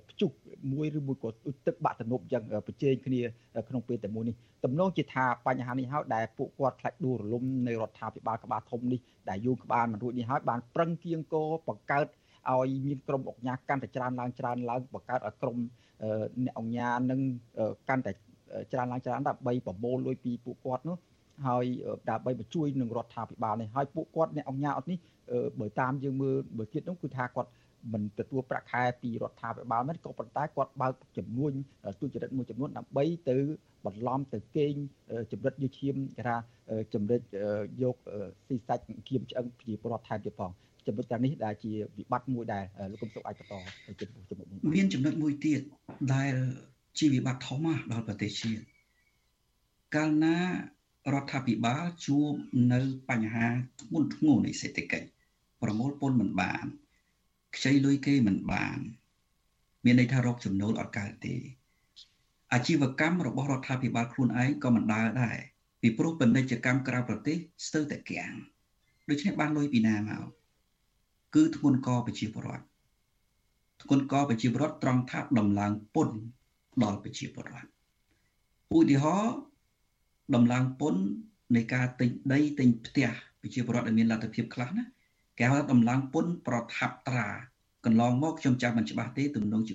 [0.09, 0.31] ភ្ជុក
[0.73, 1.29] មួយឬមួយក៏
[1.67, 3.21] ទឹកបាក់ទំនប់យ៉ាងប្រជែងគ្នា
[3.69, 12.07] ក្នុងពេលតែមួយនេះទំនងជាថាបញ្ហានេះហើយដែលពួកគាត់ខ្លាច់ដួលរលំនៃរដ្ឋាភិបាលក្បាលធំនេះដែលយូរក្បាលមិនរួចនេះហើយបានប្រឹងគៀងគរបង្កើត
[12.51, 15.57] ឲ្យមានក្រុមអង្គការកាន់តែច្រើនឡើងច្រើនឡើងបង្កើតឲ្យក្រុម
[16.45, 17.19] អ្នកអង្គការនឹង
[17.89, 18.11] កាន់តែ
[18.71, 20.97] ច្រើនឡើងច្រើនដើម្បីប្រមូលលុយពីពួកគាត់នោះ
[21.47, 21.65] ហើយ
[22.09, 24.97] ដើម្បីបញ្ជួយនឹងរដ្ឋាភិបាលនេះហើយពួកគាត់អ្នកអង្គការអត់នេះ
[25.59, 27.49] បើតាមយើងមើលបើទៀតនោះគឺថាគាត់
[27.93, 31.53] មិនទទួលប្រាក់ខែពីរដ្ឋាភិបាលមិនក៏ប៉ុន្តែគាត់បើកចំនួន
[31.99, 33.35] ទុច្ចរិតមួយចំនួនដើម្បីទៅ
[33.85, 34.73] បន្លំទៅកេង
[35.31, 36.35] ចម្រិតយកឈាមគេថា
[36.93, 37.21] ចម្រិត
[37.83, 37.95] យក
[38.47, 40.51] ស៊ីសាច់គៀមឆ្អឹងជាប្រវត្តិថែមទៀតផង
[40.87, 43.53] ចំណុចទាំងនេះដែលជាវិបត្តិមួយដែលលោកគុំសុកអាចបន្ត
[43.87, 45.61] ទៅចំណុចនេះមានចំណុចមួយទៀត
[46.13, 46.35] ដែល
[46.99, 48.63] ជាវិបត្តិធំណាស់ដល់ប្រទេសជាតិ
[49.95, 50.37] កាលណា
[51.13, 52.31] រដ្ឋាភិបាលជួប
[52.73, 53.47] នៅបញ្ហា
[53.81, 55.07] ធ្ងន់ធ្ងរនៃសេដ្ឋកិច្ច
[55.61, 56.65] ប្រមូលពន្ធមិនបាន
[57.55, 58.77] ខ្ចីលុយគេមិនបាន
[59.85, 61.35] មានន័យថារកចំណូលអត់កើតទេ
[62.53, 65.37] អាជីវកម្មរបស់រដ្ឋាភិបាលខ្លួនឯងក៏មិនដើរដែរ
[65.81, 67.37] ពីព្រោះពាណិជ្ជកម្មក្រៅប្រទេស
[67.67, 68.33] ស្ទើរតែគាំង
[69.09, 70.25] ដូច្នេះបានលុយពីណាមក
[71.35, 72.65] គឺធ្ងន់កប្រជាពលរដ្ឋ
[73.81, 76.17] ធ្ងន់កប្រជាពលរដ្ឋត្រង់ថាដំឡើងពន្ធ
[76.83, 77.67] ដល់ប្រជាពលរដ្ឋ
[78.77, 79.35] ឧទាហរណ៍
[80.35, 81.01] ដំឡើងពន្ធ
[81.55, 83.09] នៃការទិញដីទិញផ្ទះ
[83.41, 84.85] ប្រជាពលរដ្ឋដែលមានលទ្ធភាពខ្លះណា
[85.39, 87.27] គេហៅដំឡើងពន្ធប្រថាប់ត្រា
[87.85, 89.73] កន្លងមកខ្ញុំចាំមិនច្បាស់ទេទំនងជា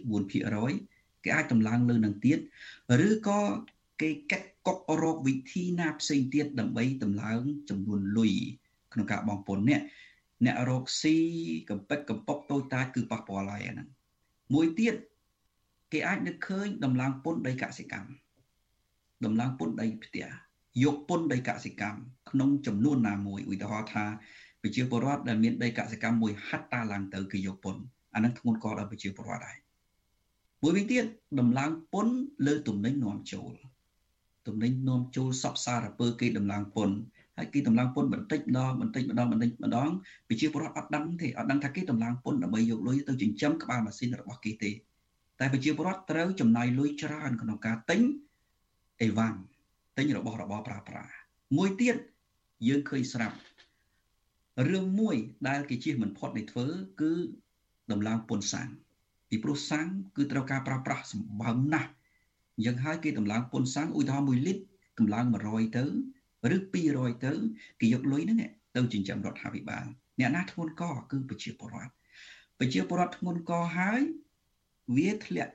[0.62, 2.38] 4%គេអាចដំឡើងលើនឹងទៀត
[3.06, 3.40] ឬក៏
[4.00, 7.40] គេកាត់កុករកវិធីណាផ្សេងទៀតដើម្បីដំឡើង
[7.70, 8.32] ចំនួនលុយ
[8.92, 9.80] ក្នុងការបងពន្ធនេះ
[10.44, 11.16] អ្នករកស៊ី
[11.70, 13.88] កំពេចកំពប់តូចតាចគឺប៉ះពាល់ហើយអាហ្នឹង
[14.54, 14.94] មួយទៀត
[15.92, 18.10] គេអាចនឹកឃើញដំឡើងពន្ធដីកសិកម្ម
[19.24, 20.26] ដំឡើងពន្ធដីផ្ទះ
[20.84, 21.98] យកពន្ធដីកសិកម្ម
[22.30, 24.04] ក្នុងចំនួនណាមួយឧទាហរណ៍ថា
[24.62, 27.82] ប្រជាពលរដ្ឋដែលមានដីកសិកម្មមួយហាត់តាឡើងទៅគេយកពន្ធ
[28.14, 29.56] អានឹងធ្ងន់កដល់ប្រជាពលរដ្ឋដែរ
[30.62, 31.04] មួយវិញទៀត
[31.40, 32.14] ដំឡើងពន្ធ
[32.46, 33.52] លើទំនិញនាំចូល
[34.46, 36.96] ទំនិញនាំចូលសពសារពើគេដំឡើងពន្ធ
[37.36, 39.90] ហើយគេតម្លើងពន្ធបន្តិចម្ដងបន្តិចម្ដងបន្តិចម្ដង
[40.28, 44.70] ប្រជាពលរដ្ឋអត់ដឹងទេអត់ដឹងថាគេតម្លើងពន្ធដើម្បីយកលុយទៅចិញ្ចឹមក្បាលម៉ាស៊ីនរបស់គេទេ
[45.40, 48.00] តែប្រជាពលរដ្ឋត្រូវចំណាយលុយច្រើនក្នុងការទិញ
[49.02, 49.38] អីវ៉ាន់
[49.96, 51.12] ទិញរបស់របរប្រើប្រាស់
[51.56, 51.96] មួយទៀត
[52.68, 53.36] យើងឃើញស្រាប់
[54.68, 55.16] រឿងមួយ
[55.48, 56.66] ដែលគេជៀសមិនផុតនៃធ្វើ
[57.00, 57.12] គឺ
[57.92, 58.68] ដំឡើងពុនសាំង
[59.28, 61.90] ពីព្រោះសាំងគឺត្រូវការប្រើប្រាស់សម្បើមណាស់
[62.64, 64.64] យ៉ាងហើយគេដំឡើងពុនសាំងឧទាហរណ៍1លីត្រ
[64.98, 65.84] ដំឡើង100ទៅ
[66.54, 66.56] ឬ
[66.88, 67.32] 200ទៅ
[67.80, 68.38] គេយកលុយហ្នឹង
[68.76, 69.84] ទៅចិញ្ចឹមរដ្ឋាភិបាល
[70.20, 71.92] អ្នកណាធ្ងន់កគឺប្រជាពលរដ្ឋ
[72.58, 74.00] ប្រជាពលរដ្ឋធ្ងន់កហើយ
[74.96, 75.52] វាធ្លាក់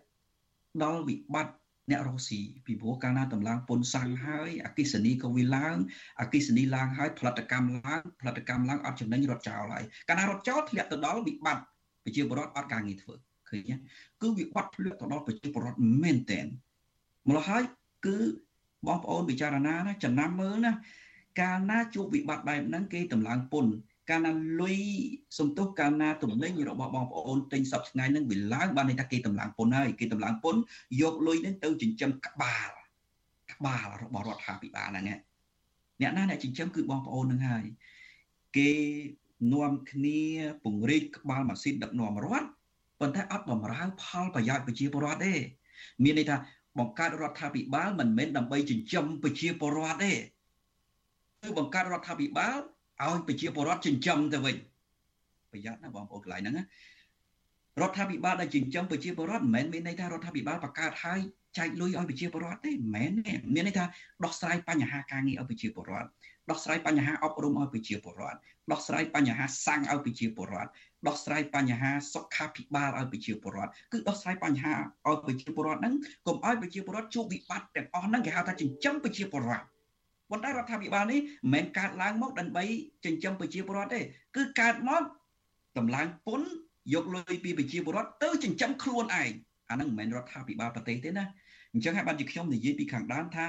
[0.84, 1.55] ដល់វិបត្តិ
[1.91, 5.78] អ្នករស់ស៊ីពីព្រោះកាលណាតម្លើងពុនសាំងហើយអកិសនីក៏វាឡើង
[6.21, 11.63] អកិសនីឡើងហើយផលិតកម្មឡើងផលិតកម្មឡើងអត់ចំណេញរត់ចោលហើយកាលណារត់ចោលធ្លាក់ទៅដល់វិបត្តិ
[12.03, 13.13] ប្រជាពលរដ្ឋអត់ការងារធ្វើ
[13.49, 13.75] ឃើញទេ
[14.21, 16.45] គឺវិបត្តិធ្លាក់ទៅដល់ប្រជាពលរដ្ឋមែនតែន
[17.30, 17.63] ម្ល៉េះហើយ
[18.05, 18.17] គឺ
[18.88, 20.73] បងប្អូនពិចារណាណាចំណាំមើលណា
[21.41, 23.65] កាលណាជួបវិបត្តិបែបហ្នឹងគេតម្លើងពុន
[24.10, 24.32] កាលណា
[24.62, 24.78] លុយ
[25.38, 30.55] សំទុះកាលណាទំនិញរបស់បងប្អូនទិញសប្ថ្ងៃហ្នឹងវាឡើងបានន័យថាគេតម្លើងពុនហើយគេតម្លើងពុន
[31.01, 32.70] យកលុយហ្នឹងទៅចិញ្ចឹមក្បាល
[33.53, 37.66] ក្បាលរបស់រដ្ឋាភិបាលហ្នឹងអ្នកណាអ្នកចិញ្ចឹមគឺបងប្អូនហ្នឹងហើយ
[38.58, 38.72] គេ
[39.53, 40.22] នាំគ្នា
[40.64, 42.47] ពង្រីកក្បាលម៉ាស៊ីនដឹកនាំរដ្ឋ
[42.99, 45.34] ប៉ុន្តែអត់បំរើផលប្រយោជន៍ប្រជាពលរដ្ឋទេ
[46.03, 46.38] មានន័យថា
[46.80, 50.14] បង្កើតរដ្ឋាភិបាលមិនមែនដើម្បីចិញ្ចឹមប្រជាពលរដ្ឋទេ
[51.41, 52.58] គឺបង្កើតរដ្ឋាភិបាល
[53.06, 54.56] ឲ្យប្រជាពលរដ្ឋចិញ្ចឹមទៅវិញ
[55.52, 56.64] ប្រយ័ត្នណាបងប្អូនកន្លែងហ្នឹងណា
[57.82, 61.20] រដ្ឋាភិបាលដែលចិញ្ចឹមប្រជាពលរដ្ឋមិនមែនមានន័យថារដ្ឋាភិបាលបង្កើតឲ្យ
[61.58, 63.86] ចែកលុយឲ្យប្រជាពលរដ្ឋទេមិនមែនទេមានន័យថា
[64.24, 66.10] ដោះស្រាយបញ្ហាការងារឲ្យប្រជាពលរដ្ឋ
[66.50, 68.38] ដោះស្រាយបញ្ហាអប់រំឲ្យប្រជាពលរដ្ឋ
[68.72, 70.70] ដោះស្រាយបញ្ហាសាំងឲ្យប្រជាពលរដ្ឋ
[71.08, 74.74] ដោះស្រាយបញ្ហាសុខាភិបាលឲ្យប្រជាពលរដ្ឋគឺដោះស្រាយបញ្ហា
[75.08, 75.93] ឲ្យប្រជាពលរដ្ឋហ្នឹង
[76.28, 79.66] កុំឲ្យប្រជាពលរដ្ឋជួបវិបត្តិទាំងអស់ហ្នឹងគេហៅថាចិញ្ចឹមប្រជាពលរដ្ឋ
[80.30, 82.63] ប៉ុន្តែរដ្ឋាភិបាលនេះមិនមែនកើតឡើងមកដើម្បី
[83.05, 84.01] ចិញ្ចឹមប្រជាពលរដ្ឋទេ
[84.36, 85.03] គឺកើតមក
[85.78, 86.41] តម្លើងពុន
[86.93, 89.32] យកលុយពីប្រជាពលរដ្ឋទៅចិញ្ចឹមខ្លួនឯង
[89.69, 91.25] អាហ្នឹងមិនមែនរដ្ឋាភិបាលប្រទេសទេណា
[91.73, 93.45] អញ្ចឹងហើយបានជាខ្ញុំនិយាយពីខាងដើមថា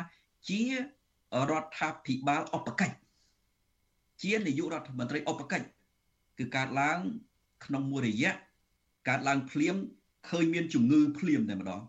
[0.49, 0.63] ជា
[1.51, 2.95] រដ្ឋាភិបាលអបកិច្ច
[4.23, 5.67] ជានាយករដ្ឋមន្ត្រីអបកិច្ច
[6.39, 6.99] គឺកើតឡើង
[7.65, 8.33] ក្នុងមួយរយៈ
[9.09, 9.77] កើតឡើងភ្លាម
[10.31, 11.83] ឃើញមានជំងឺភ្លាមតែម្ដង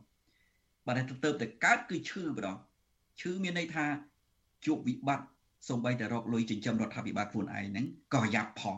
[0.85, 2.57] បាទតែទៅតែកើតគឺឈឺម្ដង
[3.21, 3.85] ឈឺមានន័យថា
[4.66, 5.28] ជួបវិបត្តិ
[5.70, 8.78] សូម្បីតែរកលុយចិញ្ចឹមរដ្ឋាភិបាលខ្លួនឯងហ្នឹងក៏យ៉ាប់ផង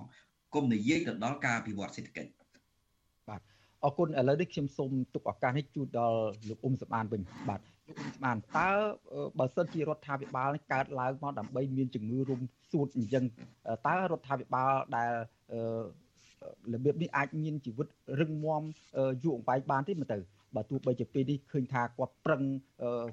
[0.55, 2.31] គុំនិយាយទៅដល់ការអភិវឌ្ឍសេដ្ឋកិច្ច
[3.29, 3.41] បាទ
[3.83, 6.19] អរគុណឥឡូវនេះខ្ញុំសូមទុកឱកាសនេះជូនដល់
[6.49, 8.69] លោកអ៊ុំសម្បានវិញបាទលោកអ៊ុំសម្បានតើ
[9.39, 13.23] បើសិនជារដ្ឋាភិបាលនេះកើតឡើងមកដើម្បីមានជំងឺរុំសួតអញ្ចឹង
[13.87, 15.11] តើរដ្ឋាភិបាលដែល
[16.73, 17.87] របៀបនេះអាចមានជីវិត
[18.19, 18.61] រឹងមាំ
[19.23, 20.17] យូរអង្វែងបានទេមើលទៅ
[20.55, 22.41] បើទោះបីជាពេលនេះឃើញថាគាត់ប្រឹង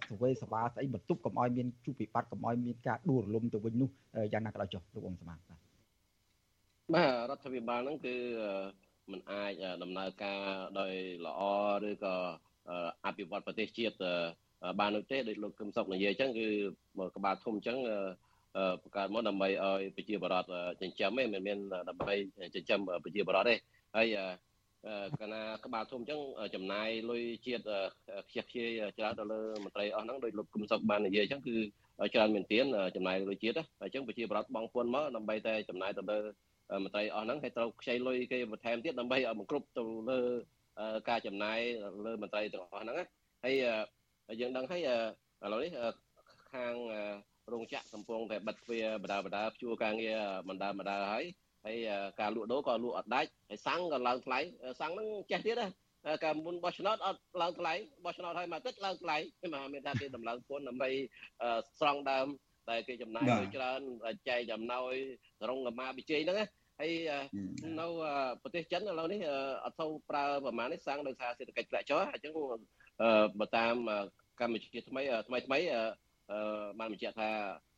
[0.09, 3.91] សវេសវាស្អីបន្ទប់កុំឲ្យមានជួបវិបត្តិកុំឲ្យមានការដួលរលំទៅវិញនោះ
[4.33, 5.59] យ៉ាងណាក៏ដោយចុះលោកអង្គសមាបាទ
[6.95, 8.14] បាទរដ្ឋាភិបាលហ្នឹងគឺ
[9.12, 9.53] มันអាច
[9.83, 10.41] ដំណើរការ
[10.81, 10.93] ដោយ
[11.26, 11.41] ល្អ
[11.89, 12.14] ឬក៏
[13.05, 13.95] អភិវឌ្ឍប្រទេសជាតិ
[14.81, 16.49] បាននោះទេដោយលោកគឹមសុកនិយាយអញ្ចឹងគឺ
[17.16, 17.79] ក្បាលធំអញ្ចឹង
[18.83, 20.45] បង្កើតមកដើម្បីឲ្យប្រជាបរត
[20.81, 22.15] ចិញ្ចឹមឯងមិនមានដើម្បី
[22.55, 23.55] ចិញ្ចឹមប្រជាបរតទេ
[23.97, 24.07] ហើយ
[25.21, 26.21] កាលណាក្បាលធំអញ្ចឹង
[26.55, 27.65] ចំណាយលុយជាតិ
[28.29, 31.57] ខ្ជះខ្ជាយច្រើនទៅលើមន្ត្រីអស់ហ្នឹងដោយលោកគុំសុកបាននិយាយអញ្ចឹងគឺ
[32.15, 32.65] ច្រើនមែនទាន
[32.97, 36.19] ចំណាយលុយជាតិអញ្ចឹងប្រជាប្រដ្ឋបងពុនមកដើម្បីតែចំណាយទៅលើ
[36.85, 40.21] មន្ត្រីអស់ហ្នឹងហើយត្រូវខ្ចីលុយគេបន្ថែមទៀតដើម្បីឲ្យបង្គ្រប់ទៅលើ
[41.09, 41.59] ការចំណាយ
[42.07, 42.97] លើមន្ត្រីទាំងអស់ហ្នឹង
[43.45, 43.55] ហើយ
[44.41, 44.89] យើងដឹងហើយ
[45.43, 45.73] ឥឡូវនេះ
[46.53, 46.75] ខាង
[47.53, 50.18] រោងចក្រកំពុងតែបិទទ្វារបដាបដាជួការងារ
[50.49, 51.24] បណ្ដាបណ្ដាហើយ
[51.66, 51.76] ហើយ
[52.20, 54.38] ការលក់ដូរក៏លក់អត់ដាច់ហើយសាំងក៏ឡើងថ្លៃ
[54.80, 55.68] សាំងហ្នឹងចេះទៀតណា
[56.24, 57.72] កាលមុនបោះឆ្នោតអត់ឡើងថ្លៃ
[58.05, 60.90] បោះឆ្នោតហើយមកទឹកឡើងថ្លៃមិនមានថាគេតម្លើងពន្ធដើម្បី
[61.80, 62.26] ស្រង់ដើម
[62.68, 63.80] តែគេចំណាយលុយច្រើន
[64.28, 64.92] ចែកចំណោយ
[65.49, 66.46] រងកម្មាវិជ័យហ្នឹងណា
[66.80, 66.92] ហើយ
[67.80, 67.86] នៅ
[68.42, 69.20] ប្រទេសចិនឥឡូវនេះ
[69.64, 72.32] អត់ទៅប្រើប្រមាណនេះសាំងដោយសារសេដ្ឋកិច្ចធ្លាក់ចុះអញ្ចឹង
[73.40, 73.74] បើតាម
[74.40, 75.59] កម្ពុជាថ្មីថ្មីថ្មី
[76.79, 77.29] បានបញ្ជាក់ថា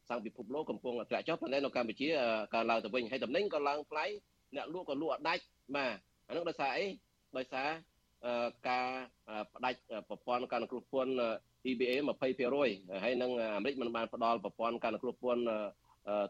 [0.08, 2.08] សាំងពិភពលោកកំពុងធ្លាក់ចុះប៉ុន្តែនៅកម្ពុជា
[2.54, 4.04] កើនឡើងទៅវិញហើយតំណែងក៏ឡើងថ្លៃ
[4.56, 5.42] អ្នកលក់ក៏លក់អត់ដាច់
[5.76, 5.92] បាទ
[6.28, 6.86] អានោះដោយសារអី
[7.36, 7.68] ដោយសារ
[8.68, 8.86] ការ
[9.54, 9.78] បដាច់
[10.08, 11.12] ប្រព័ន្ធការគ្រោះពន្ធ
[11.70, 11.92] EBA
[12.48, 15.42] 20%ហើយនឹងអាមេរិកមិនបានផ្ដល់ប្រព័ន្ធការគ្រោះពន្ធ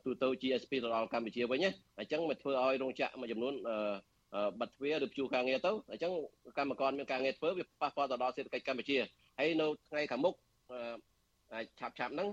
[0.05, 1.61] ទូទៅ GSP ទៅដល់កម្ពុជាវិញ
[1.99, 3.55] អញ្ចឹងមកធ្វើឲ្យរោងចក្រមួយចំនួន
[4.59, 6.13] បាត់ទ្វារឬព្យួរការងារទៅអញ្ចឹង
[6.59, 8.97] កម្មករមានការងារធ្វើវាប៉ះពាល់ទៅដល់សេដ្ឋកិច្ចកម្ពុជា
[9.39, 10.35] ហើយនៅថ្ងៃខាងមុខ
[11.80, 12.30] ឆាប់ឆាប់ហ្នឹង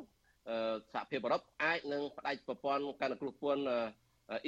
[0.93, 3.63] សហភាពអឺរ៉ុបអាចនឹងផ្ដាច់ប្រព័ន្ធការគ្រោះពន្ធ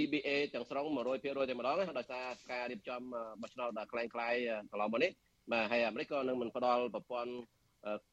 [0.02, 3.00] EBA ទាំងស្រុង100%តែម្ដងដោយសារការរៀបចំ
[3.40, 4.02] បោះឆ្នោតដល់คล้า
[4.32, 4.40] ยៗ
[4.70, 5.10] កន្លងមកនេះ
[5.52, 7.32] បាទហើយអាមេរិកក៏នឹងមិនផ្ដល់ប្រព័ន្ធ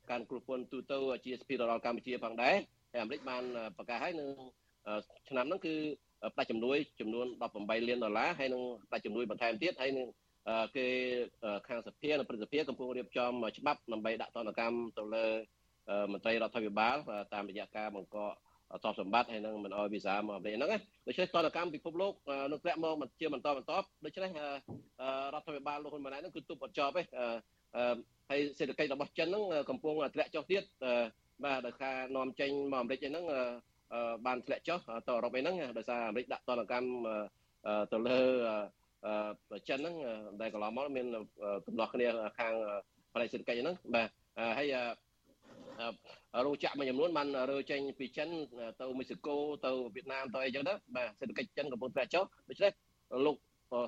[0.10, 2.56] ការគ្រោះពន្ធទូទៅ GSP ដល់កម្ពុជាផងដែរ
[2.92, 3.44] ហើយអាមេរិកបាន
[3.78, 4.30] ប្រកាសហើយនឹង
[5.30, 5.76] ឆ្នាំហ្នឹងគឺ
[6.34, 7.28] ផ្ដាច់ចំនួនចំនួន
[7.58, 10.08] 18លានដុល្លារហើយនឹងផ្ដាច់ចំនួនបន្ថែមទៀតហើយនឹង
[10.76, 10.88] គេ
[11.68, 15.26] ខាងសភានិងព្រឹទ្ធសភាកំពុងរៀបចំច្បាប់ដើម្បីដាក់ទណ្ឌកម្មទៅលើ
[16.13, 16.97] មន្ត្រីរដ្ឋាភិបាល
[17.35, 18.33] តាមរយៈការបង្កក
[18.83, 22.13] ទ្រព្យសម្បត្តិហើយនឹងមិនអោយវីសាមកអាមេរិកហ្នឹងណាដូច្នេះតនកម្មពិភពលោក
[22.51, 23.73] នឹងធ្លាក់មកជាបន្តបន្ត
[24.05, 24.31] ដូច្នេះ
[25.35, 27.03] រដ្ឋាភិបាលលោកហ៊ុនម៉ាណែតហ្នឹងគឺទប់អត់ចប់ទេ
[28.31, 30.63] ហើយសេដ្ឋកិច្ចរបស់ចិនហ្នឹងកំពុងធ្លាក់ចុះទៀត
[31.45, 33.25] បាទដោយការនាំចេញមកអាមេរិកហ្នឹង
[34.27, 36.91] បានធ្លាក់ចុះទៅអឺរ៉ុបអីហ្នឹងដោយសារអាមេរិកដាក់ទណ្ឌកម្ម
[37.93, 38.21] ទៅលើ
[39.69, 39.95] ចិនហ្នឹង
[40.41, 41.07] ដែលកន្លងមកមាន
[41.67, 42.07] ទំនាស់គ្នា
[42.39, 42.55] ខាង
[43.13, 44.09] ផ្នែកសេដ្ឋកិច្ចហ្នឹងបាទ
[44.59, 44.75] ហើយ
[46.45, 48.29] រោងចក្រមួយចំនួនបានរើចេញពីចិន
[48.81, 52.73] ទៅមេស៊ីកូទៅវៀតណាមទៅអីចឹងទៅបាទសេដ្ឋកិច្ចចិនកំពុងធ្លាក់ចុះដូច្នេះ
[53.27, 53.37] លោក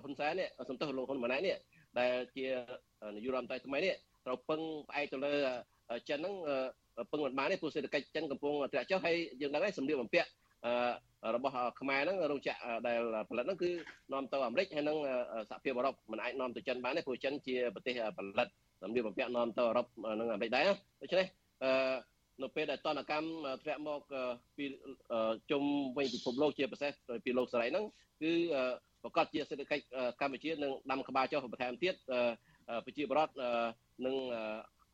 [0.03, 1.57] ហ៊ុនសែននេះសំទោសលោកហ៊ុនម៉ាណែតនេះ
[1.99, 2.47] ដែលជា
[3.15, 3.95] នាយករដ្ឋមន្ត្រីថ្មីនេះ
[4.27, 5.33] ត្រូវពឹងផ្អែកទៅលើ
[6.09, 6.35] ចិនហ្នឹង
[7.11, 10.29] ពឹងមិនបានទេព្រោះសេដ្ឋកិច្ចចិនកំពុងធ្លាក់ចុះហើយយើងដឹងហើយសម្ភារបំពាក់
[11.35, 13.71] របស់ខ្មែរហ្នឹងរោងចក្រដែលផលិតហ្នឹងគឺ
[14.13, 14.99] នាំទៅអាមេរិកហើយនឹង
[15.51, 18.49] សហភាពអឺរ៉ុបមិនអាចនាំទៅចិនបានទេព្រោះចិនជាប្រទេសផលិត
[18.83, 19.87] សម្ភារបំពាក់នាំទៅអឺរ៉ុប
[20.21, 20.65] និងអាមេរិកដែរ
[21.03, 21.27] ដូច្នេះ
[21.65, 21.73] អឺ
[22.43, 23.29] នៅពេលដែលតនកម្ម
[23.63, 24.01] ធ្លាក់មក
[24.57, 24.65] ពី
[25.51, 25.63] ជុំ
[25.97, 26.93] វិញពិភពលោកជាពិសេស
[27.25, 27.85] ពីលោកសេរីហ្នឹង
[28.23, 28.33] គឺ
[29.03, 29.85] ប្រកាសជាសេដ្ឋកិច្ច
[30.21, 31.95] កម្ពុជានឹងដាំក្បាលចុះបន្ថែមទៀត
[32.85, 33.33] ប្រជាប្រដ្ឋ
[34.07, 34.17] នឹង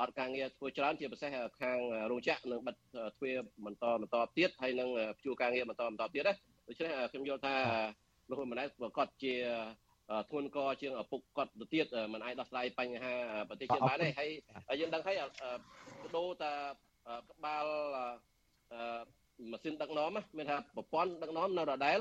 [0.01, 1.79] អត់ការងារធ្វើច្រើនជាពិសេសខាង
[2.11, 2.77] រោងចក្រនឹងបិទ
[3.17, 4.89] ទ្វារបន្តបន្តទៀតហើយនឹង
[5.19, 6.35] ព្យួរការងារបន្តបន្តទៀតណា
[6.69, 7.55] ដូច្នេះខ្ញុំយល់ថា
[8.29, 9.35] លោកហ៊ុនម៉ាណែតប្រកាសជា
[10.29, 13.15] ធ្ងន់កជាងឪពុកគាត់ទៅទៀតមិនអាចដោះស្រាយបញ្ហា
[13.49, 14.09] ប្រទេសជាតិបានទេ
[14.69, 15.17] ហើយយើងដឹងហើយ
[16.17, 16.53] ដូរតា
[17.31, 17.65] ក្បាល
[19.51, 21.99] ម៉ាស៊ីនដឹកនាំមានថាប្រព័ន្ធដឹកនាំនៅដដែល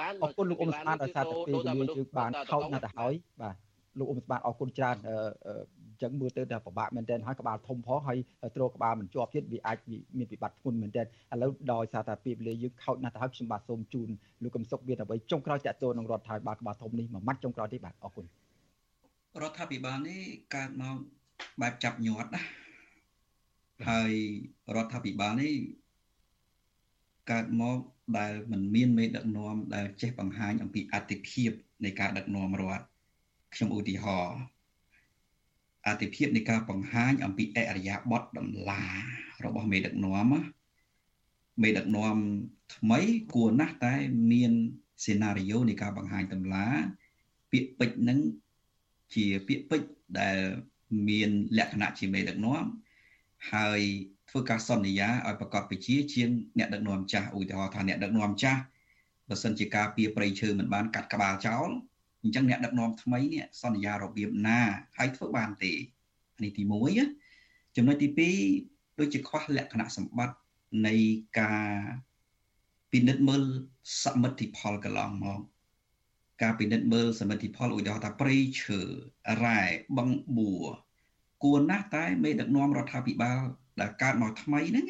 [0.00, 3.56] ឡានអរគុណលោកអ៊ុំស្មានដោយសារតែពេលវេលាយើងបានខោចណាស់ទៅហើយបាទ
[3.98, 5.10] លោកអ៊ុំស្មានអរគុណច្រើនអ
[5.81, 8.18] ញ្ចឹងមើលទៅតែពិបាកមែនទែនហើយក្បាលធំផងហើយ
[8.56, 9.78] ទ្រក្បាលមិនជាប់ទៀតវាអាច
[10.18, 14.08] មានវិបត្តិធ្ងន់មែនទែនឥឡូវដោយសារតែពេលវេលាយើងខោចណាស់ទៅហើយខ្ញុំបាទសូមជូន
[14.42, 18.26] លោកកឹមសុខមានអ្វីចុងក្រោយតាក់ទងនឹងរដ្ឋាភិបាលក្បាលធំនេះមួយម៉ាត់ចុងក្រោយទេបាទអរគុណ
[19.42, 20.20] រដ្ឋាភិបាលនេះ
[20.54, 20.96] កើតមក
[21.60, 22.42] បែបចាប់ញាត់ណា
[23.88, 24.12] ហើយ
[24.76, 25.54] រដ្ឋាភិបាលនេះ
[27.30, 27.78] កើតមក
[28.18, 31.50] ដែលមិនមានមេដឹកនាំដែលចេះបង្ហាញអំពីអតិភិប
[31.84, 32.84] នៃការដឹកនាំរដ្ឋ
[33.54, 34.36] ខ្ញុំឧទាហរណ៍
[35.86, 38.84] អតិភិបនៃការបង្ហាញអំពីអរិយាប័ត្រដំឡា
[39.44, 40.26] របស់មេដឹកនាំ
[41.62, 42.16] មេដឹកនាំ
[42.76, 43.00] ថ្មី
[43.34, 43.94] គួរណាស់តែ
[44.32, 44.52] មាន
[45.04, 46.66] សេណារីយ៉ូនៃការបង្ហាញដំឡា
[47.52, 48.18] ពាក្យពេចន៍នឹង
[49.14, 50.38] ជាពាក្យពេចន៍ដែល
[51.08, 52.64] មានលក្ខណៈជាមេដឹកនាំ
[53.52, 53.80] ហើយ
[54.30, 56.28] ធ្វើការសន្យាឲ្យប្រកបវិជាជាង
[56.58, 58.60] អ្នកដឹកនាំចាស់ឧទាហរណ៍ថាអ្នកដឹកនាំចាស់
[59.28, 61.70] បើសិនជាការពៀប្រៃឈើមិនបានកាត់ក្បាលចោល
[62.22, 64.60] អញ្ចឹងអ្នកដឹកនាំថ្មីនេះសន្យារបៀបណា
[64.98, 65.72] ហើយធ្វើបានទេ
[66.42, 66.62] នេះទី
[67.18, 68.08] 1ចំណុចទី
[68.58, 70.36] 2ដូចជាខ្វះលក្ខណៈសម្បត្តិ
[70.86, 70.94] នៃ
[71.40, 71.70] ការ
[72.92, 73.42] ពិនិត្យមើល
[74.04, 75.40] សមិទ្ធផលកន្លងមក
[76.42, 78.80] ការពិនិត្យមើលសមិទ្ធផលឧទាហរណ៍ថាព្រៃឈើ
[79.44, 79.60] រ៉ែ
[79.98, 80.66] បឹងបួរ
[81.42, 83.40] គួរណាស់តែមេដឹកនាំរដ្ឋាភិបាល
[83.80, 84.86] ដែលកើតមកថ្មីហ្នឹង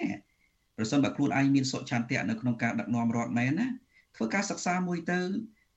[0.76, 3.68] ប្រសិនបើខ្លួនឯងមានសុចន្ទៈនៅក្នុងការដឹកនាំរដ្ឋមែនណា
[4.16, 5.20] ធ្វើការសិក្សាមួយទៅ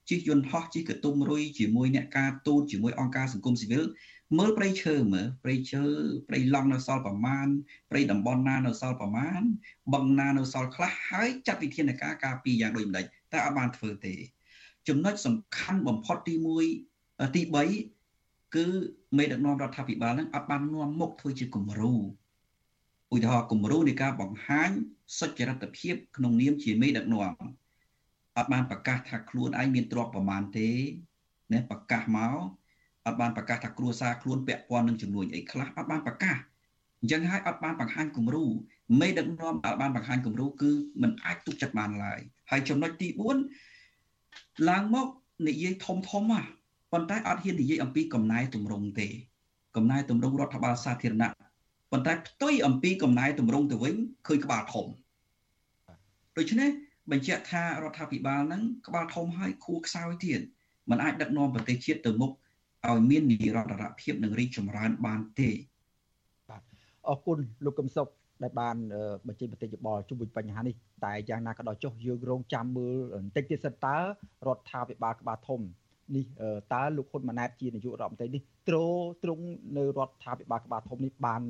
[0.09, 3.83] ជិះយន្តហោះជិះកតុំរុយជាមួយអ្នកការទូតជាមួយអង្គការសង្គមស៊ីវិល
[4.37, 5.83] មើលព្រៃឈើមើលព្រៃឈើ
[6.27, 7.47] ព្រៃឡង់នៅសល់ប្រមាណ
[7.91, 9.41] ព្រៃតំបន់ណានៅសល់ប្រមាណ
[9.93, 14.13] បឹងណានៅសល់ខ្លះហើយចាត់វិធានការការពារយ៉ាងដូចម្ដេចតែអត់បានធ្វើទេ
[14.87, 16.35] ចំណុចសំខាន់បំផុតទី
[16.85, 17.41] 1ទី
[17.99, 18.67] 3គឺ
[19.17, 21.93] មេដឹកនាំរដ្ឋាភិបាលហ្នឹងអត់បាននាំមុខធ្វើជាគំរូ
[23.13, 24.71] ឧទាហរណ៍គំរូនៃការបង្ហាញ
[25.19, 27.33] សុចរិតភាពក្នុងនាមជាមេដឹកនាំ
[28.36, 30.70] អត់បានប្រកាសថាខ្លួនឯងមានទ្រព្យប្រមាណទេ
[31.52, 32.36] ណាប្រកាសមក
[33.06, 36.36] អត់បានប្រកាសថាគ្រួសារខ្លួនពាក់ព័ន្ធនឹងចំនួនអីខ្លះអត់បានប្រកាស
[37.00, 38.44] អញ្ចឹងហើយអត់បានបង្ហាញគំរូ
[39.00, 40.70] មេដឹកនាំអត់បានបង្ហាញគំរូគឺ
[41.02, 42.20] มันអាចទុកចិត្តបានឡើយ
[42.50, 43.08] ហើយចំណុចទី
[43.88, 45.06] 4ឡើងមក
[45.48, 46.44] និយាយធំធំហ่ะ
[46.92, 49.08] ប៉ុន្តែអត់ហ៊ាននិយាយអំពីកំណែតម្រង់ទេ
[49.76, 51.30] កំណែតម្រង់រដ្ឋបាលសាធារណៈ
[51.92, 53.94] ប៉ុន្តែផ្ទុយអំពីកំណែតម្រង់ទៅវិញ
[54.26, 54.86] ឃើញក្បាលធំ
[56.36, 56.70] ដូច្នេះ
[57.11, 60.39] បញ្ជាក់ថារដ្ឋាភិបាលហ្នឹងក្បាលធំហើយខួរខ្សោយទៀត
[60.89, 62.31] มันអាចដឹកនាំប្រទេសជាតិទៅមុខ
[62.87, 65.49] ឲ្យមាននិរន្តរភាពនិងរីកចម្រើនបានទេ
[66.49, 66.61] បាទ
[67.09, 68.07] អរគុណលោកកឹមសុខ
[68.43, 68.75] ដែលបាន
[69.27, 70.75] បញ្ចេញមតិយោបល់ជុំវិញបញ្ហានេះ
[71.05, 73.97] តែយ៉ាងណាក៏ដោយចុះយើងរងចាំមើលបន្តិចទៀតសិនតើ
[74.47, 75.61] រដ្ឋាភិបាលក្បាលធំ
[76.15, 76.25] នេះ
[76.73, 78.77] តើលោកហ៊ុនម៉ាណែតជានាយករដ្ឋមន្ត្រីនេះត្រ
[79.23, 79.45] ត្រង់
[79.77, 81.41] នៅរដ្ឋាភិបាលក្បាលធំនេះបាន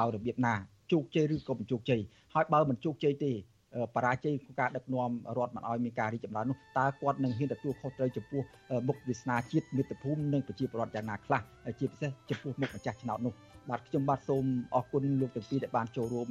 [0.00, 0.54] ដោយរបៀបណា
[0.92, 2.00] ជោគជ័យឬក៏មិនជោគជ័យ
[2.34, 3.32] ហើយបើមិនជោគជ័យទេ
[3.94, 8.42] បរាជ័យក្នុងការដឹកនាំរដ្ឋមិនឲ្យមានការរីកចម្រើននោះតើគាត់នឹងហ៊ានទទួលខុសត្រូវចំពោះ
[8.88, 11.40] មុខវាសនាជាតិមាតុភូមិនិងប្រជាពលរដ្ឋយ៉ាងណាខ្លះ
[11.78, 13.34] ជាពិសេសចំពោះមុខម្ចាស់ឆ្នោតនោះ
[13.70, 14.44] បាទខ្ញុំបាទសូម
[14.74, 16.28] អរគុណលោកទាំងពីរដែលបានចូលរួម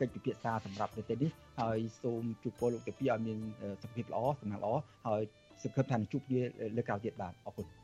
[0.00, 1.30] កិច្ចពិភាក្សាសម្រាប់ប្រទេសនេះ
[1.60, 3.38] ហើយសូមជូនពរលោកទាំងពីរឲ្យមាន
[3.82, 4.72] សុខភាពល្អសំណាងល្អ
[5.08, 5.22] ហើយ
[5.62, 6.42] សង្ឃឹមថានឹងជួបគ្នា
[6.76, 7.83] លើកក្រោយទៀតបាទអរគុណ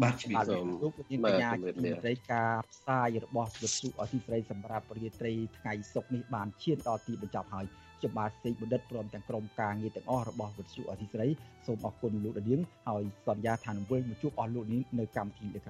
[0.00, 7.66] បាទជំរាបសូមលោកវិញ្ញាណបញ្ញាជំរាបការផ្សាយរបស់វិទ្យុអសីស្រីសម្រាប់រាត្រីថ្ងៃសុក្រនេះបានឈានដល់ទីបញ្ចប់ហើយ
[7.98, 11.26] ខ្ញុំបាទសេកបណ្ឌិតព្រមទាំងក្រុមការងារទាំងអស់របស់វិទ្យុអសីស្រី
[11.66, 15.62] សូមអរគុណលោកដានៀងហើយសន្យាថានឹងវិលមកជួបអស់លោកនេះនៅកម្មវិធីនេះ